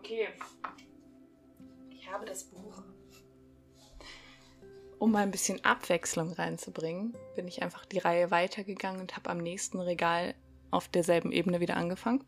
Okay. 0.06 0.28
Ich 1.90 2.08
habe 2.12 2.26
das 2.26 2.44
Buch. 2.44 2.84
Um 5.00 5.12
mal 5.12 5.24
ein 5.24 5.32
bisschen 5.32 5.66
Abwechslung 5.66 6.32
reinzubringen, 6.32 7.18
bin 7.36 7.48
ich 7.48 7.64
einfach 7.64 7.86
die 7.86 7.98
Reihe 7.98 8.30
weitergegangen 8.30 9.02
und 9.02 9.16
habe 9.16 9.32
am 9.32 9.40
nächsten 9.40 9.80
Regal 9.80 10.36
auf 10.70 10.88
derselben 10.90 11.32
Ebene 11.32 11.60
wieder 11.60 11.76
angefangen. 11.76 12.24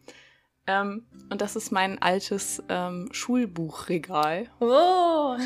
Ähm, 0.66 1.06
und 1.30 1.40
das 1.40 1.56
ist 1.56 1.72
mein 1.72 2.02
altes 2.02 2.64
ähm, 2.68 3.10
Schulbuchregal. 3.12 4.50
Oh. 4.60 5.38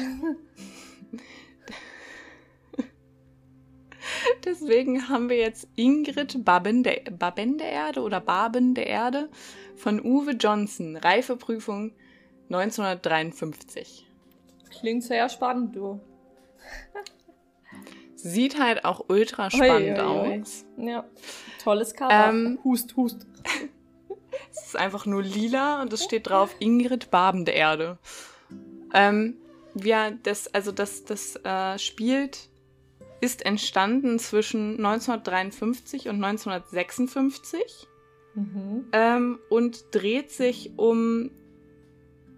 Deswegen 4.45 5.09
haben 5.09 5.27
wir 5.27 5.37
jetzt 5.37 5.67
Ingrid 5.75 6.45
Babben 6.45 6.83
der, 6.83 7.01
Babben 7.11 7.57
der 7.57 7.71
Erde 7.71 7.99
oder 8.01 8.21
Baben 8.21 8.73
der 8.73 8.87
Erde 8.87 9.29
von 9.75 9.99
Uwe 9.99 10.31
Johnson, 10.31 10.95
Reifeprüfung 10.95 11.91
1953. 12.53 14.07
Klingt 14.79 15.03
sehr 15.03 15.29
spannend, 15.29 15.75
du. 15.75 15.99
Sieht 18.15 18.59
halt 18.59 18.85
auch 18.85 19.05
ultra 19.07 19.49
spannend 19.49 19.97
Ui, 19.97 20.05
ui, 20.05 20.29
ui. 20.29 20.41
aus. 20.41 20.65
Ja. 20.77 21.05
Tolles 21.63 21.93
Cover. 21.93 22.29
Ähm, 22.29 22.59
hust, 22.63 22.95
hust. 22.95 23.25
Es 24.49 24.67
ist 24.67 24.75
einfach 24.77 25.05
nur 25.05 25.23
lila 25.23 25.81
und 25.81 25.91
es 25.93 26.03
steht 26.03 26.29
drauf 26.29 26.55
Ingrid 26.59 27.11
Baben 27.11 27.45
der 27.45 27.55
Erde. 27.55 27.97
Ähm, 28.93 29.37
ja, 29.75 30.11
das, 30.11 30.53
also 30.53 30.71
das, 30.71 31.03
das 31.05 31.35
äh, 31.37 31.77
spielt, 31.77 32.49
ist 33.21 33.45
entstanden 33.45 34.19
zwischen 34.19 34.77
1953 34.77 36.09
und 36.09 36.23
1956. 36.23 37.87
Mhm. 38.33 38.85
ähm, 38.93 39.39
und 39.49 39.83
dreht 39.91 40.31
sich 40.31 40.71
um 40.77 41.31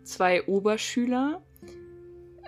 zwei 0.04 0.46
Oberschüler, 0.46 1.42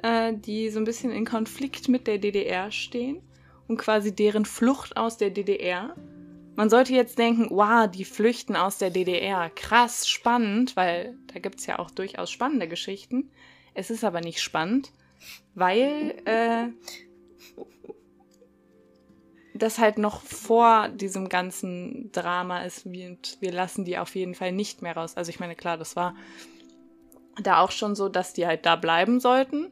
äh, 0.03 0.33
die 0.33 0.69
so 0.69 0.79
ein 0.79 0.85
bisschen 0.85 1.11
in 1.11 1.25
Konflikt 1.25 1.87
mit 1.87 2.07
der 2.07 2.17
DDR 2.17 2.71
stehen 2.71 3.21
und 3.67 3.77
quasi 3.77 4.15
deren 4.15 4.45
Flucht 4.45 4.97
aus 4.97 5.17
der 5.17 5.29
DDR. 5.29 5.95
Man 6.55 6.69
sollte 6.69 6.93
jetzt 6.93 7.19
denken, 7.19 7.47
wow, 7.49 7.89
die 7.89 8.05
flüchten 8.05 8.55
aus 8.55 8.77
der 8.77 8.89
DDR. 8.89 9.49
Krass, 9.49 10.07
spannend, 10.07 10.75
weil 10.75 11.17
da 11.33 11.39
gibt 11.39 11.59
es 11.59 11.65
ja 11.65 11.79
auch 11.79 11.91
durchaus 11.91 12.31
spannende 12.31 12.67
Geschichten. 12.67 13.29
Es 13.73 13.89
ist 13.89 14.05
aber 14.05 14.21
nicht 14.21 14.41
spannend, 14.41 14.93
weil 15.53 16.15
äh, 16.23 16.67
das 19.53 19.79
halt 19.79 19.97
noch 19.97 20.21
vor 20.21 20.89
diesem 20.89 21.27
ganzen 21.29 22.11
Drama 22.11 22.63
ist 22.63 22.85
und 22.85 23.37
wir 23.39 23.51
lassen 23.51 23.85
die 23.85 23.97
auf 23.97 24.15
jeden 24.15 24.35
Fall 24.35 24.51
nicht 24.51 24.81
mehr 24.81 24.95
raus. 24.95 25.15
Also 25.15 25.29
ich 25.29 25.39
meine, 25.39 25.55
klar, 25.55 25.77
das 25.77 25.95
war 25.95 26.15
da 27.41 27.61
auch 27.61 27.71
schon 27.71 27.95
so, 27.95 28.09
dass 28.09 28.33
die 28.33 28.47
halt 28.47 28.65
da 28.65 28.75
bleiben 28.75 29.19
sollten. 29.19 29.71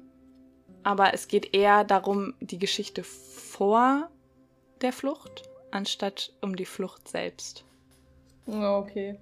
Aber 0.83 1.13
es 1.13 1.27
geht 1.27 1.55
eher 1.55 1.83
darum, 1.83 2.33
die 2.41 2.59
Geschichte 2.59 3.03
vor 3.03 4.09
der 4.81 4.91
Flucht, 4.91 5.43
anstatt 5.71 6.33
um 6.41 6.55
die 6.55 6.65
Flucht 6.65 7.07
selbst. 7.07 7.63
Ja, 8.47 8.77
okay. 8.77 9.17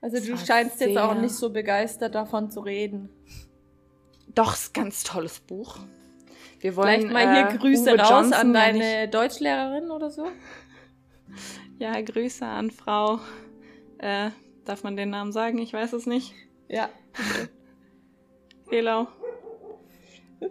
Also 0.00 0.18
du 0.18 0.36
scheinst 0.38 0.80
jetzt 0.80 0.96
auch 0.96 1.14
nicht 1.14 1.34
so 1.34 1.50
begeistert 1.50 2.14
davon 2.14 2.50
zu 2.50 2.60
reden. 2.60 3.10
Doch, 4.34 4.54
ist 4.54 4.70
ein 4.76 4.82
ganz 4.84 5.02
tolles 5.04 5.40
Buch. 5.40 5.78
Wir 6.60 6.76
wollen 6.76 7.08
Vielleicht 7.08 7.12
mal 7.12 7.34
hier 7.48 7.54
äh, 7.54 7.58
Grüße 7.58 7.90
Uwe 7.92 7.98
raus 8.00 8.10
Johnson 8.10 8.32
an 8.34 8.52
deine 8.54 9.02
nicht- 9.02 9.14
Deutschlehrerin 9.14 9.90
oder 9.90 10.10
so. 10.10 10.26
Ja, 11.78 12.00
Grüße 12.00 12.46
an 12.46 12.70
Frau. 12.70 13.20
Äh, 13.98 14.30
darf 14.64 14.82
man 14.82 14.96
den 14.96 15.10
Namen 15.10 15.32
sagen? 15.32 15.58
Ich 15.58 15.72
weiß 15.72 15.92
es 15.92 16.06
nicht. 16.06 16.34
Ja. 16.68 16.90
Hello. 18.70 19.06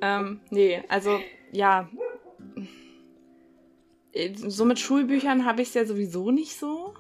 ähm, 0.02 0.40
nee, 0.50 0.82
also 0.88 1.20
ja. 1.52 1.90
So 4.36 4.64
mit 4.64 4.80
Schulbüchern 4.80 5.46
habe 5.46 5.62
ich 5.62 5.70
es 5.70 5.74
ja 5.74 5.86
sowieso 5.86 6.32
nicht 6.32 6.58
so. 6.58 6.94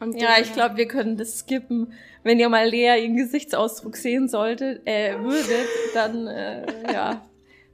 Und 0.00 0.18
Ja, 0.18 0.38
ich 0.40 0.54
glaube, 0.54 0.78
wir 0.78 0.88
können 0.88 1.18
das 1.18 1.40
skippen. 1.40 1.92
Wenn 2.22 2.40
ihr 2.40 2.48
mal 2.48 2.66
Lea 2.66 3.02
ihren 3.02 3.16
Gesichtsausdruck 3.16 3.96
sehen 3.96 4.28
solltet, 4.28 4.86
äh, 4.86 5.18
würdet, 5.22 5.68
dann, 5.92 6.26
äh, 6.26 6.90
ja, 6.90 7.28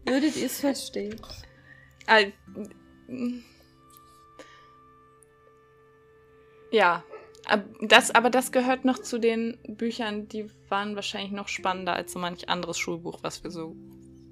würdet 0.04 0.36
ihr 0.36 0.46
es 0.46 0.60
verstehen. 0.60 1.20
Ja, 6.72 7.04
das, 7.82 8.10
aber 8.14 8.30
das 8.30 8.52
gehört 8.52 8.84
noch 8.84 8.98
zu 8.98 9.18
den 9.18 9.58
Büchern, 9.68 10.28
die 10.28 10.46
waren 10.68 10.96
wahrscheinlich 10.96 11.32
noch 11.32 11.48
spannender 11.48 11.94
als 11.94 12.12
so 12.12 12.18
manch 12.18 12.48
anderes 12.48 12.78
Schulbuch, 12.78 13.18
was 13.22 13.42
wir 13.44 13.50
so 13.50 13.76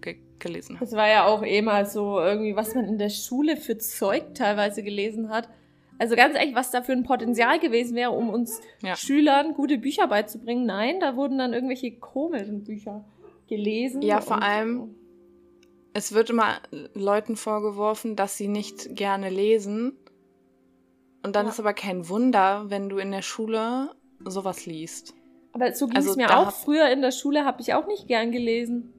ge 0.01 0.17
gelesen 0.39 0.77
haben. 0.77 0.85
Das 0.85 0.93
war 0.97 1.09
ja 1.09 1.27
auch 1.27 1.43
eh 1.45 1.63
mal 1.63 1.87
so 1.87 2.19
irgendwie, 2.21 2.57
was 2.57 2.75
man 2.75 2.85
in 2.87 2.99
der 2.99 3.11
Schule 3.11 3.57
für 3.57 3.79
Zeug 3.79 4.35
teilweise 4.35 4.83
gelesen 4.83 5.29
hat. 5.31 5.49
Also 5.99 6.17
ganz 6.17 6.35
ehrlich, 6.35 6.55
was 6.57 6.73
da 6.73 6.83
für 6.83 6.93
ein 6.93 7.05
Potenzial 7.05 7.61
gewesen 7.61 7.95
wäre, 7.95 8.11
um 8.11 8.29
uns 8.29 8.61
Ja. 8.83 8.97
Schülern 8.97 9.55
gute 9.55 9.79
Bücher 9.79 10.09
beizubringen. 10.09 10.67
Nein, 10.67 10.99
da 11.01 11.15
wurden 11.17 11.39
dann 11.39 11.55
irgendwelche 11.55 11.93
komischen 11.93 12.65
Bücher 12.65 13.05
gelesen. 13.49 14.03
Ja, 14.03 14.21
vor 14.21 14.43
allem- 14.43 14.95
Es 15.93 16.13
wird 16.13 16.31
immer 16.31 16.57
Leuten 16.95 17.37
vorgeworfen, 17.37 18.17
dass 18.17 18.37
sie 18.37 18.49
nicht 18.49 18.97
gerne 18.97 19.31
lesen. 19.31 19.93
Und 21.25 21.35
dann 21.35 21.47
Ja. 21.47 21.53
ist 21.53 21.59
aber 21.59 21.73
kein 21.75 22.09
Wunder, 22.09 22.69
wenn 22.69 22.89
du 22.89 22.99
in 22.99 23.11
der 23.11 23.23
Schule 23.23 23.91
sowas 24.25 24.67
liest. 24.67 25.15
Aber 25.53 25.73
so 25.73 25.87
ging 25.87 25.97
es 25.97 26.07
Also 26.07 26.17
mir 26.21 26.29
da 26.29 26.49
auch. 26.49 26.53
Früher 26.53 26.91
in 26.91 27.01
der 27.01 27.13
Schule 27.13 27.45
habe 27.45 27.61
ich 27.63 27.75
auch 27.75 27.87
nicht 27.87 28.07
gern 28.07 28.31
gelesen. 28.31 28.93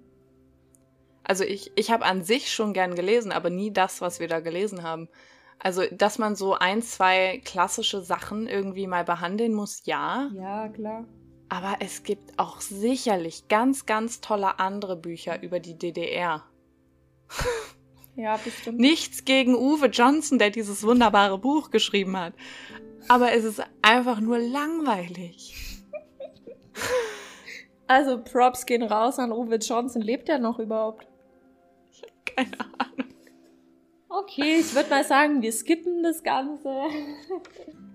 Also 1.24 1.44
ich, 1.44 1.72
ich 1.76 1.92
habe 1.92 2.06
an 2.06 2.24
sich 2.24 2.52
schon 2.52 2.74
gern 2.74 2.96
gelesen, 2.96 3.32
aber 3.32 3.50
nie 3.50 3.72
das, 3.72 4.02
was 4.02 4.20
wir 4.20 4.28
da 4.28 4.40
gelesen 4.40 4.84
haben. 4.84 5.08
Also, 5.60 5.84
dass 5.92 6.20
man 6.20 6.36
so 6.36 6.54
ein, 6.54 6.82
zwei 6.82 7.42
klassische 7.46 8.02
Sachen 8.02 8.48
irgendwie 8.48 8.88
mal 8.88 9.06
behandeln 9.06 9.54
muss, 9.54 9.86
ja. 9.86 10.30
Ja, 10.34 10.68
klar. 10.70 11.06
Aber 11.50 11.78
es 11.80 12.04
gibt 12.04 12.38
auch 12.38 12.60
sicherlich 12.60 13.48
ganz, 13.48 13.86
ganz 13.86 14.20
tolle 14.20 14.60
andere 14.60 14.96
Bücher 14.98 15.42
über 15.42 15.60
die 15.60 15.78
DDR. 15.78 16.44
Ja, 18.16 18.38
bestimmt. 18.38 18.80
Nichts 18.80 19.26
gegen 19.26 19.56
Uwe 19.56 19.88
Johnson, 19.88 20.40
der 20.40 20.50
dieses 20.50 20.84
wunderbare 20.84 21.38
Buch 21.38 21.70
geschrieben 21.70 22.18
hat. 22.18 22.34
Aber 23.08 23.34
es 23.34 23.44
ist 23.44 23.62
einfach 23.82 24.20
nur 24.20 24.40
langweilig. 24.40 25.84
Also 27.88 28.18
Props 28.24 28.66
gehen 28.66 28.84
raus 28.84 29.20
an 29.20 29.32
Uwe 29.32 29.58
Johnson. 29.58 30.02
Lebt 30.02 30.30
er 30.30 30.40
noch 30.40 30.60
überhaupt? 30.60 31.08
Ich 31.92 32.02
habe 32.02 32.14
keine 32.26 32.58
Ahnung. 32.80 33.14
Okay, 34.10 34.60
ich 34.60 34.74
würde 34.74 34.90
mal 34.90 35.04
sagen, 35.04 35.42
wir 35.42 35.52
skippen 35.52 36.02
das 36.02 36.24
Ganze. 36.24 36.84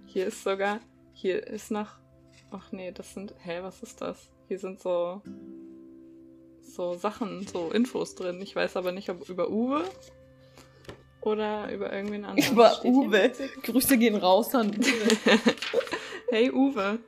Hier 0.07 0.27
ist 0.27 0.45
sogar, 0.45 0.81
hier 1.13 1.47
ist 1.47 1.71
noch, 1.71 1.99
ach 2.51 2.73
nee, 2.73 2.93
das 2.93 3.15
sind, 3.15 3.35
hä, 3.43 3.61
was 3.63 3.83
ist 3.83 4.01
das? 4.01 4.31
Hier 4.47 4.59
sind 4.59 4.81
so, 4.81 5.23
so 6.63 6.95
Sachen, 6.95 7.47
so 7.47 7.71
Infos 7.71 8.15
drin. 8.15 8.41
Ich 8.41 8.55
weiß 8.57 8.77
aber 8.77 8.93
nicht, 8.93 9.09
ob 9.11 9.29
über 9.29 9.51
Uwe 9.51 9.85
oder 11.21 11.71
über 11.73 11.93
irgendwen 11.93 12.25
anderen. 12.25 12.53
Über 12.53 12.71
Steht 12.71 12.91
Uwe. 12.93 13.33
Grüße 13.63 13.99
gehen 13.99 14.17
raus 14.17 14.55
an 14.55 14.71
Uwe. 14.71 15.39
Hey 16.31 16.51
Uwe. 16.53 16.99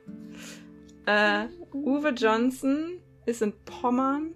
Äh, 1.05 1.45
Uwe 1.73 2.09
Johnson 2.09 2.99
ist 3.25 3.41
in 3.41 3.53
Pommern. 3.63 4.33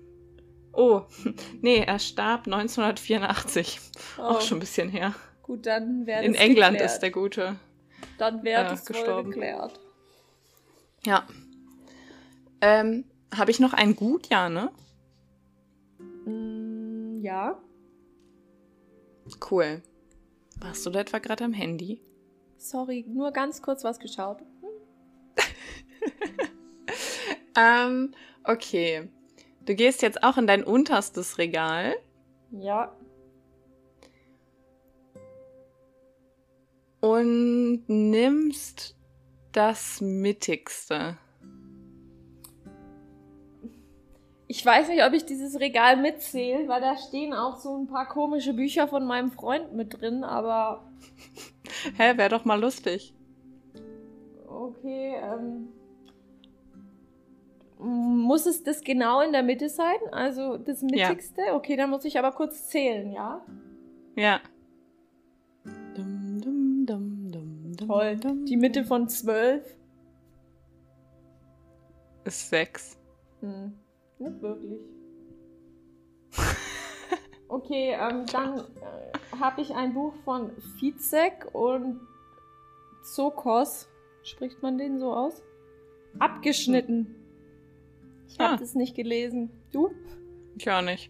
Oh, 0.71 1.01
nee, 1.61 1.79
er 1.85 1.99
starb 1.99 2.45
1984. 2.47 3.79
Auch 4.17 4.37
Oh, 4.37 4.39
schon 4.41 4.57
ein 4.57 4.59
bisschen 4.61 4.87
her. 4.89 5.13
Gut, 5.43 5.65
dann 5.65 6.05
wäre 6.05 6.23
In 6.23 6.35
England 6.35 6.73
geklärt. 6.77 6.91
ist 6.93 6.99
der 6.99 7.11
Gute. 7.11 7.55
Dann 8.17 8.43
wäre 8.43 8.73
äh, 8.73 8.77
gestorben. 8.77 9.27
wohl 9.27 9.33
geklärt. 9.33 9.79
Ja. 11.05 11.27
Ähm, 12.61 13.03
habe 13.35 13.51
ich 13.51 13.59
noch 13.59 13.73
ein 13.73 13.95
Gut? 13.95 14.27
Ja, 14.29 14.47
ne? 14.49 14.71
Ja. 17.21 17.61
Cool. 19.49 19.81
Warst 20.59 20.85
du 20.85 20.89
da 20.89 21.01
etwa 21.01 21.19
gerade 21.19 21.43
am 21.43 21.53
Handy? 21.53 22.01
Sorry, 22.57 23.05
nur 23.07 23.31
ganz 23.31 23.61
kurz 23.61 23.83
was 23.83 23.99
geschaut. 23.99 24.41
Ähm, 27.59 28.13
okay. 28.43 29.09
Du 29.65 29.73
gehst 29.73 30.03
jetzt 30.03 30.21
auch 30.21 30.37
in 30.37 30.45
dein 30.45 30.63
unterstes 30.63 31.39
Regal. 31.39 31.95
Ja. 32.51 32.95
und 36.99 37.83
nimmst 37.87 38.95
das 39.51 40.01
mittigste. 40.01 41.17
Ich 44.49 44.65
weiß 44.65 44.87
nicht, 44.89 45.03
ob 45.03 45.11
ich 45.13 45.25
dieses 45.25 45.59
Regal 45.59 45.97
mitzähle, 45.97 46.67
weil 46.69 46.79
da 46.79 46.95
stehen 46.97 47.33
auch 47.33 47.57
so 47.57 47.77
ein 47.77 47.87
paar 47.87 48.07
komische 48.07 48.53
Bücher 48.53 48.87
von 48.87 49.05
meinem 49.05 49.29
Freund 49.31 49.73
mit 49.73 49.99
drin, 49.99 50.23
aber 50.23 50.85
Hä, 51.97 52.17
wäre 52.17 52.29
doch 52.29 52.45
mal 52.45 52.59
lustig. 52.59 53.13
okay, 54.47 55.15
ähm. 55.21 55.67
Muss 57.79 58.45
es 58.47 58.63
das 58.63 58.81
genau 58.81 59.21
in 59.21 59.33
der 59.33 59.43
Mitte 59.43 59.69
sein? 59.69 59.97
Also 60.11 60.57
das 60.57 60.81
Ja. 60.81 61.09
mittigste? 61.09 61.41
Okay, 61.53 61.75
dann 61.75 61.89
muss 61.91 62.05
ich 62.05 62.17
aber 62.17 62.31
kurz 62.31 62.67
zählen, 62.69 63.11
ja? 63.11 63.45
Ja. 64.15 64.39
Dum, 65.93 66.39
dum, 66.41 66.85
dum, 66.87 67.31
dum, 67.31 67.73
dum, 67.77 67.87
Toll. 67.87 68.15
Die 68.45 68.57
Mitte 68.57 68.83
von 68.85 69.07
zwölf? 69.09 69.75
ist 72.23 72.49
sechs. 72.49 72.97
Hm, 73.41 73.73
nicht 74.19 74.41
wirklich. 74.41 74.81
Okay, 77.49 77.95
ähm, 77.97 78.25
dann 78.29 78.57
äh, 78.59 79.37
habe 79.39 79.61
ich 79.61 79.73
ein 79.73 79.93
Buch 79.93 80.13
von 80.25 80.51
Fizek 80.77 81.47
und 81.53 82.01
Zokos. 83.03 83.87
Spricht 84.23 84.61
man 84.61 84.77
den 84.77 84.99
so 84.99 85.13
aus? 85.13 85.41
Abgeschnitten. 86.19 87.15
Ich 88.27 88.37
habe 88.37 88.55
Ah. 88.55 88.57
das 88.57 88.75
nicht 88.75 88.95
gelesen. 88.97 89.49
Du? 89.71 89.91
Ich 90.57 90.69
auch 90.69 90.81
nicht. 90.81 91.09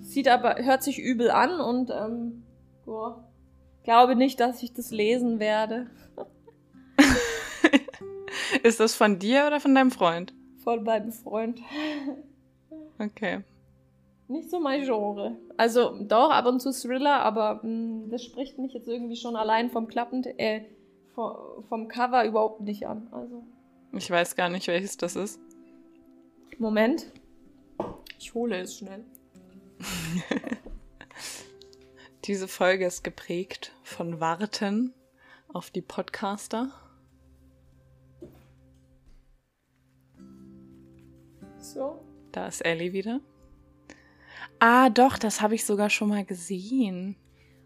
Sieht 0.00 0.28
aber, 0.28 0.56
hört 0.62 0.82
sich 0.82 0.98
übel 0.98 1.30
an 1.30 1.58
und 1.60 1.90
ähm, 1.90 2.42
boah, 2.84 3.24
glaube 3.82 4.16
nicht, 4.16 4.38
dass 4.38 4.62
ich 4.62 4.74
das 4.74 4.90
lesen 4.90 5.40
werde. 5.40 5.86
Ist 8.62 8.80
das 8.80 8.94
von 8.94 9.18
dir 9.18 9.46
oder 9.46 9.60
von 9.60 9.74
deinem 9.74 9.90
Freund? 9.90 10.34
Von 10.62 10.84
meinem 10.84 11.10
Freund. 11.12 11.58
Okay. 13.00 13.42
Nicht 14.28 14.50
so 14.50 14.60
mein 14.60 14.82
Genre. 14.84 15.36
Also 15.56 15.98
doch, 16.02 16.30
ab 16.30 16.46
und 16.46 16.60
zu 16.60 16.70
Thriller, 16.70 17.22
aber 17.22 17.60
mh, 17.64 18.08
das 18.10 18.22
spricht 18.22 18.58
mich 18.58 18.74
jetzt 18.74 18.88
irgendwie 18.88 19.16
schon 19.16 19.36
allein 19.36 19.70
vom 19.70 19.88
Klappen, 19.88 20.22
äh, 20.22 20.66
vom, 21.14 21.64
vom 21.68 21.88
Cover 21.88 22.24
überhaupt 22.24 22.60
nicht 22.60 22.86
an. 22.86 23.08
Also, 23.10 23.42
Ich 23.92 24.10
weiß 24.10 24.36
gar 24.36 24.50
nicht, 24.50 24.68
welches 24.68 24.96
das 24.98 25.16
ist. 25.16 25.40
Moment. 26.58 27.10
Ich 28.18 28.34
hole 28.34 28.60
es 28.60 28.76
schnell. 28.76 29.04
Diese 32.26 32.46
Folge 32.48 32.84
ist 32.84 33.02
geprägt 33.02 33.72
von 33.82 34.20
Warten 34.20 34.92
auf 35.48 35.70
die 35.70 35.80
Podcaster. 35.80 36.70
So. 41.58 41.98
Da 42.32 42.46
ist 42.46 42.64
Ellie 42.64 42.92
wieder. 42.92 43.20
Ah, 44.58 44.90
doch, 44.90 45.18
das 45.18 45.40
habe 45.40 45.54
ich 45.54 45.64
sogar 45.64 45.90
schon 45.90 46.08
mal 46.08 46.24
gesehen. 46.24 47.16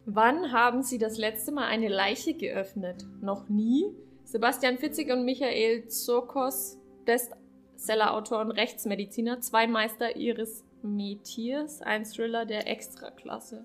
Wann 0.06 0.52
haben 0.52 0.82
Sie 0.82 0.98
das 0.98 1.18
letzte 1.18 1.50
Mal 1.50 1.66
eine 1.66 1.88
Leiche 1.88 2.34
geöffnet? 2.34 3.04
Noch 3.20 3.48
nie? 3.48 3.84
Sebastian 4.24 4.78
Fitzig 4.78 5.10
und 5.10 5.24
Michael 5.24 5.88
Zokos, 5.88 6.78
Bestsellerautor 7.04 8.40
und 8.40 8.50
Rechtsmediziner, 8.50 9.40
zwei 9.40 9.66
Meister 9.66 10.16
ihres 10.16 10.64
Metiers, 10.82 11.82
ein 11.82 12.04
Thriller 12.04 12.44
der 12.44 12.68
Extraklasse. 12.68 13.64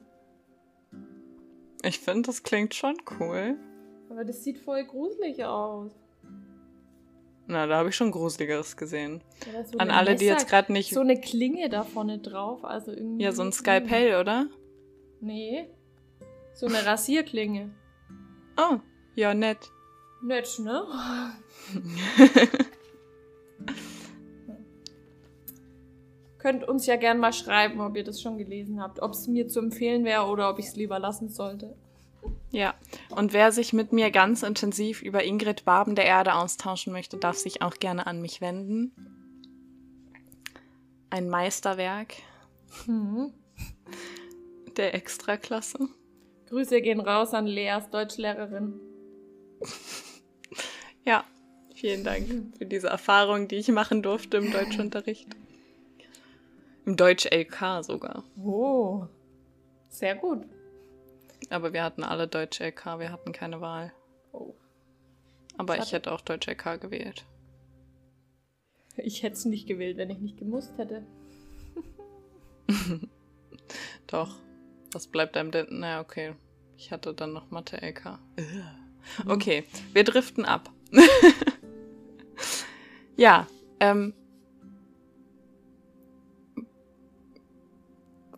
Ich 1.84 2.00
finde, 2.00 2.28
das 2.28 2.44
klingt 2.44 2.74
schon 2.74 2.96
cool. 3.20 3.58
Aber 4.10 4.26
das 4.26 4.44
sieht 4.44 4.60
voll 4.60 4.84
gruselig 4.86 5.44
aus. 5.46 5.92
Na, 7.52 7.66
da 7.66 7.78
habe 7.78 7.90
ich 7.90 7.96
schon 7.96 8.12
Gruseligeres 8.12 8.78
gesehen. 8.78 9.22
Oder 9.50 9.66
so 9.66 9.78
An 9.80 9.90
alle, 9.90 10.16
die 10.16 10.26
Messer- 10.26 10.38
jetzt 10.40 10.48
gerade 10.50 10.72
nicht. 10.72 10.94
So 10.94 11.00
eine 11.00 11.20
Klinge 11.20 11.68
da 11.68 11.84
vorne 11.84 12.20
drauf, 12.20 12.64
also 12.64 12.92
irgendwie. 12.92 13.24
ja, 13.24 13.32
so 13.32 13.42
ein 13.42 13.52
Skalpell, 13.52 14.20
oder? 14.22 14.46
Nee. 15.20 15.68
So 16.54 16.68
eine 16.68 16.86
Rasierklinge. 16.86 17.72
Oh, 18.56 18.78
ja, 19.16 19.34
nett. 19.34 19.72
Nett, 20.22 20.60
ne? 20.60 20.84
Könnt 26.38 26.64
uns 26.68 26.86
ja 26.86 26.96
gern 26.96 27.18
mal 27.18 27.34
schreiben, 27.34 27.82
ob 27.82 27.98
ihr 27.98 28.04
das 28.04 28.22
schon 28.22 28.38
gelesen 28.38 28.82
habt. 28.82 29.02
Ob 29.02 29.12
es 29.12 29.28
mir 29.28 29.48
zu 29.48 29.60
empfehlen 29.60 30.06
wäre 30.06 30.26
oder 30.28 30.50
ob 30.50 30.60
ich 30.60 30.68
es 30.68 30.76
lieber 30.76 31.00
lassen 31.00 31.30
sollte. 31.30 31.76
Ja, 32.52 32.74
und 33.10 33.34
wer 33.34 33.52
sich 33.52 33.74
mit 33.74 33.94
mir 33.94 34.10
ganz 34.10 34.42
intensiv 34.42 35.02
über 35.04 35.24
Ingrid 35.24 35.68
Waben 35.68 35.96
der 35.96 36.06
Erde 36.06 36.34
austauschen 36.34 36.92
möchte, 36.92 37.18
darf 37.18 37.38
sich 37.38 37.62
auch 37.62 37.76
gerne 37.76 38.08
an 38.08 38.22
mich 38.22 38.42
wenden. 38.42 38.92
Ein 41.12 41.30
Meisterwerk 41.30 42.16
Mhm. 42.88 43.34
der 44.78 44.94
Extraklasse. 44.96 45.90
Grüße 46.50 46.82
gehen 46.82 47.00
raus 47.00 47.34
an 47.34 47.46
Lea 47.48 47.70
als 47.72 47.90
Deutschlehrerin. 47.90 48.80
Ja, 51.06 51.24
vielen 51.74 52.04
Dank 52.04 52.28
für 52.58 52.66
diese 52.66 52.88
Erfahrung, 52.90 53.48
die 53.48 53.56
ich 53.56 53.70
machen 53.70 54.04
durfte 54.04 54.38
im 54.38 54.52
Deutschunterricht. 54.52 55.30
Im 56.86 56.98
Deutsch-LK 56.98 57.84
sogar. 57.84 58.24
Oh. 58.38 59.06
Sehr 59.88 60.16
gut. 60.16 60.46
Aber 61.50 61.74
wir 61.74 61.84
hatten 61.84 62.04
alle 62.04 62.28
Deutsch-LK, 62.28 63.00
wir 63.00 63.12
hatten 63.12 63.32
keine 63.32 63.62
Wahl. 63.62 63.92
Oh. 64.32 64.54
Aber 65.58 65.78
ich 65.78 65.92
hätte 65.92 66.12
auch 66.12 66.22
Deutsch-LK 66.22 66.80
gewählt. 66.80 67.26
Ich 68.98 69.24
hätte 69.24 69.36
es 69.36 69.46
nicht 69.46 69.68
gewählt, 69.68 69.98
wenn 69.98 70.10
ich 70.10 70.20
nicht 70.20 70.38
gemusst 70.38 70.78
hätte. 70.78 71.06
Doch. 74.08 74.36
Was 74.92 75.08
bleibt 75.08 75.38
einem 75.38 75.52
denn? 75.52 75.68
Na, 75.70 76.02
okay. 76.02 76.34
Ich 76.78 76.92
hatte 76.92 77.14
dann 77.14 77.34
noch 77.34 77.52
Mathe-LK. 77.52 78.20
Okay, 79.28 79.64
wir 79.94 80.04
driften 80.04 80.46
ab. 80.46 80.72
ja, 83.18 83.48
ähm. 83.80 84.14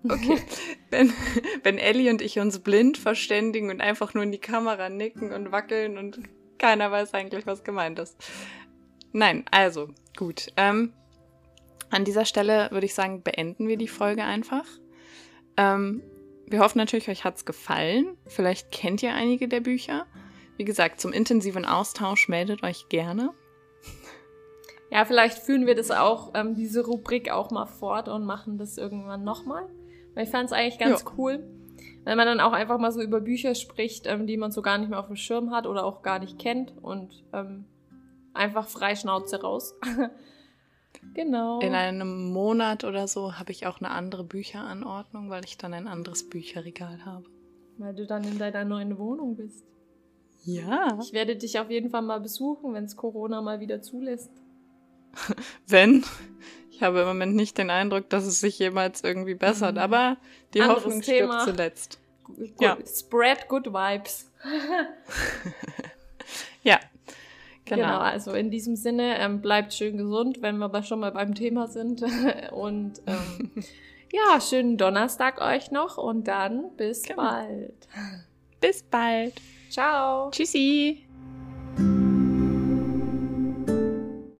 Okay. 0.04 0.42
wenn, 0.90 1.14
wenn 1.64 1.78
Ellie 1.78 2.10
und 2.10 2.22
ich 2.22 2.40
uns 2.40 2.60
blind 2.60 2.98
verständigen 2.98 3.70
und 3.70 3.82
einfach 3.82 4.14
nur 4.14 4.24
in 4.24 4.32
die 4.32 4.40
Kamera 4.40 4.90
nicken 4.90 5.32
und 5.32 5.52
wackeln 5.52 5.98
und 5.98 6.20
keiner 6.58 6.92
weiß 6.92 7.14
eigentlich, 7.14 7.46
was 7.46 7.64
gemeint 7.64 8.00
ist. 8.00 8.18
Nein, 9.14 9.46
also, 9.52 9.90
gut. 10.16 10.48
Ähm, 10.58 10.94
an 11.90 12.06
dieser 12.06 12.26
Stelle 12.26 12.70
würde 12.72 12.86
ich 12.86 12.94
sagen, 12.94 13.22
beenden 13.24 13.68
wir 13.68 13.78
die 13.78 13.88
Folge 13.88 14.24
einfach. 14.24 14.66
Ähm, 15.58 16.02
wir 16.48 16.60
hoffen 16.60 16.78
natürlich, 16.78 17.10
euch 17.10 17.24
hat 17.24 17.38
es 17.38 17.46
gefallen. 17.46 18.18
Vielleicht 18.28 18.72
kennt 18.72 19.04
ihr 19.04 19.14
einige 19.14 19.48
der 19.48 19.60
Bücher. 19.60 20.06
Wie 20.58 20.66
gesagt, 20.66 21.02
zum 21.02 21.14
intensiven 21.14 21.66
Austausch 21.66 22.30
meldet 22.30 22.64
euch 22.64 22.90
gerne. 22.90 23.34
Ja, 24.92 25.06
vielleicht 25.06 25.40
führen 25.40 25.66
wir 25.66 25.76
das 25.76 25.90
auch, 25.90 26.32
ähm, 26.36 26.54
diese 26.54 26.86
Rubrik 26.86 27.32
auch 27.32 27.50
mal 27.50 27.66
fort 27.66 28.10
und 28.10 28.26
machen 28.26 28.58
das 28.58 28.78
irgendwann 28.78 29.24
nochmal. 29.24 29.70
Weil 30.14 30.26
ich 30.26 30.30
fand 30.30 30.48
es 30.48 30.54
eigentlich 30.54 30.80
ganz 30.80 31.04
jo. 31.04 31.12
cool, 31.18 31.44
wenn 32.04 32.18
man 32.18 32.26
dann 32.26 32.40
auch 32.40 32.54
einfach 32.54 32.80
mal 32.80 32.92
so 32.92 33.02
über 33.02 33.22
Bücher 33.22 33.56
spricht, 33.56 34.08
ähm, 34.08 34.28
die 34.28 34.38
man 34.38 34.52
so 34.52 34.62
gar 34.62 34.78
nicht 34.78 34.90
mehr 34.90 35.00
auf 35.00 35.08
dem 35.08 35.16
Schirm 35.16 35.52
hat 35.52 35.68
oder 35.68 35.86
auch 35.86 36.02
gar 36.02 36.20
nicht 36.20 36.40
kennt 36.40 36.74
und 36.82 37.24
ähm, 37.34 37.66
einfach 38.34 38.68
frei 38.68 38.96
Schnauze 38.96 39.42
raus. 39.42 39.76
genau. 41.14 41.60
In 41.60 41.76
einem 41.76 42.32
Monat 42.32 42.84
oder 42.84 43.08
so 43.08 43.38
habe 43.38 43.52
ich 43.52 43.68
auch 43.68 43.80
eine 43.80 43.92
andere 43.92 44.24
Bücheranordnung, 44.24 45.30
weil 45.30 45.46
ich 45.46 45.58
dann 45.58 45.74
ein 45.74 45.88
anderes 45.88 46.28
Bücherregal 46.28 47.06
habe. 47.06 47.26
Weil 47.78 47.96
du 47.96 48.06
dann 48.06 48.24
in 48.24 48.38
deiner 48.38 48.66
neuen 48.66 48.98
Wohnung 48.98 49.36
bist. 49.36 49.66
Ja. 50.44 50.98
Ich 51.02 51.14
werde 51.14 51.36
dich 51.36 51.60
auf 51.60 51.70
jeden 51.70 51.92
Fall 51.92 52.02
mal 52.02 52.20
besuchen, 52.20 52.74
wenn 52.74 52.86
es 52.86 52.96
Corona 52.96 53.42
mal 53.42 53.60
wieder 53.60 53.82
zulässt. 53.82 54.32
wenn. 55.68 56.04
Ich 56.82 56.88
habe 56.88 57.02
im 57.02 57.08
Moment 57.08 57.36
nicht 57.36 57.60
den 57.60 57.70
Eindruck, 57.70 58.10
dass 58.10 58.26
es 58.26 58.40
sich 58.40 58.58
jemals 58.58 59.04
irgendwie 59.04 59.36
bessert, 59.36 59.76
mhm. 59.76 59.82
aber 59.82 60.18
die 60.56 60.62
Anderes 60.62 60.84
Hoffnung 60.84 61.04
Thema. 61.04 61.42
stirbt 61.42 61.58
zuletzt. 61.58 62.00
Good, 62.24 62.54
ja. 62.60 62.76
Spread 62.88 63.48
good 63.48 63.68
vibes. 63.68 64.32
ja. 66.64 66.80
Genau. 67.66 67.84
genau. 67.84 68.00
also 68.00 68.34
in 68.34 68.50
diesem 68.50 68.76
Sinne, 68.76 69.20
ähm, 69.20 69.42
bleibt 69.42 69.76
schön 69.76 69.96
gesund, 69.96 70.42
wenn 70.42 70.58
wir 70.58 70.66
aber 70.66 70.82
schon 70.82 71.02
mal 71.02 71.12
beim 71.12 71.36
Thema 71.36 71.68
sind. 71.68 72.02
und 72.52 72.94
ähm, 73.06 73.52
ja, 74.12 74.42
schönen 74.42 74.78
Donnerstag 74.78 75.40
euch 75.40 75.70
noch 75.70 76.00
und 76.00 76.28
dann 76.28 76.76
bis 76.78 77.04
genau. 77.04 77.22
bald. 77.22 77.88
Bis 78.60 78.82
bald. 78.82 79.36
Ciao. 79.70 80.32
Tschüssi. 80.32 81.06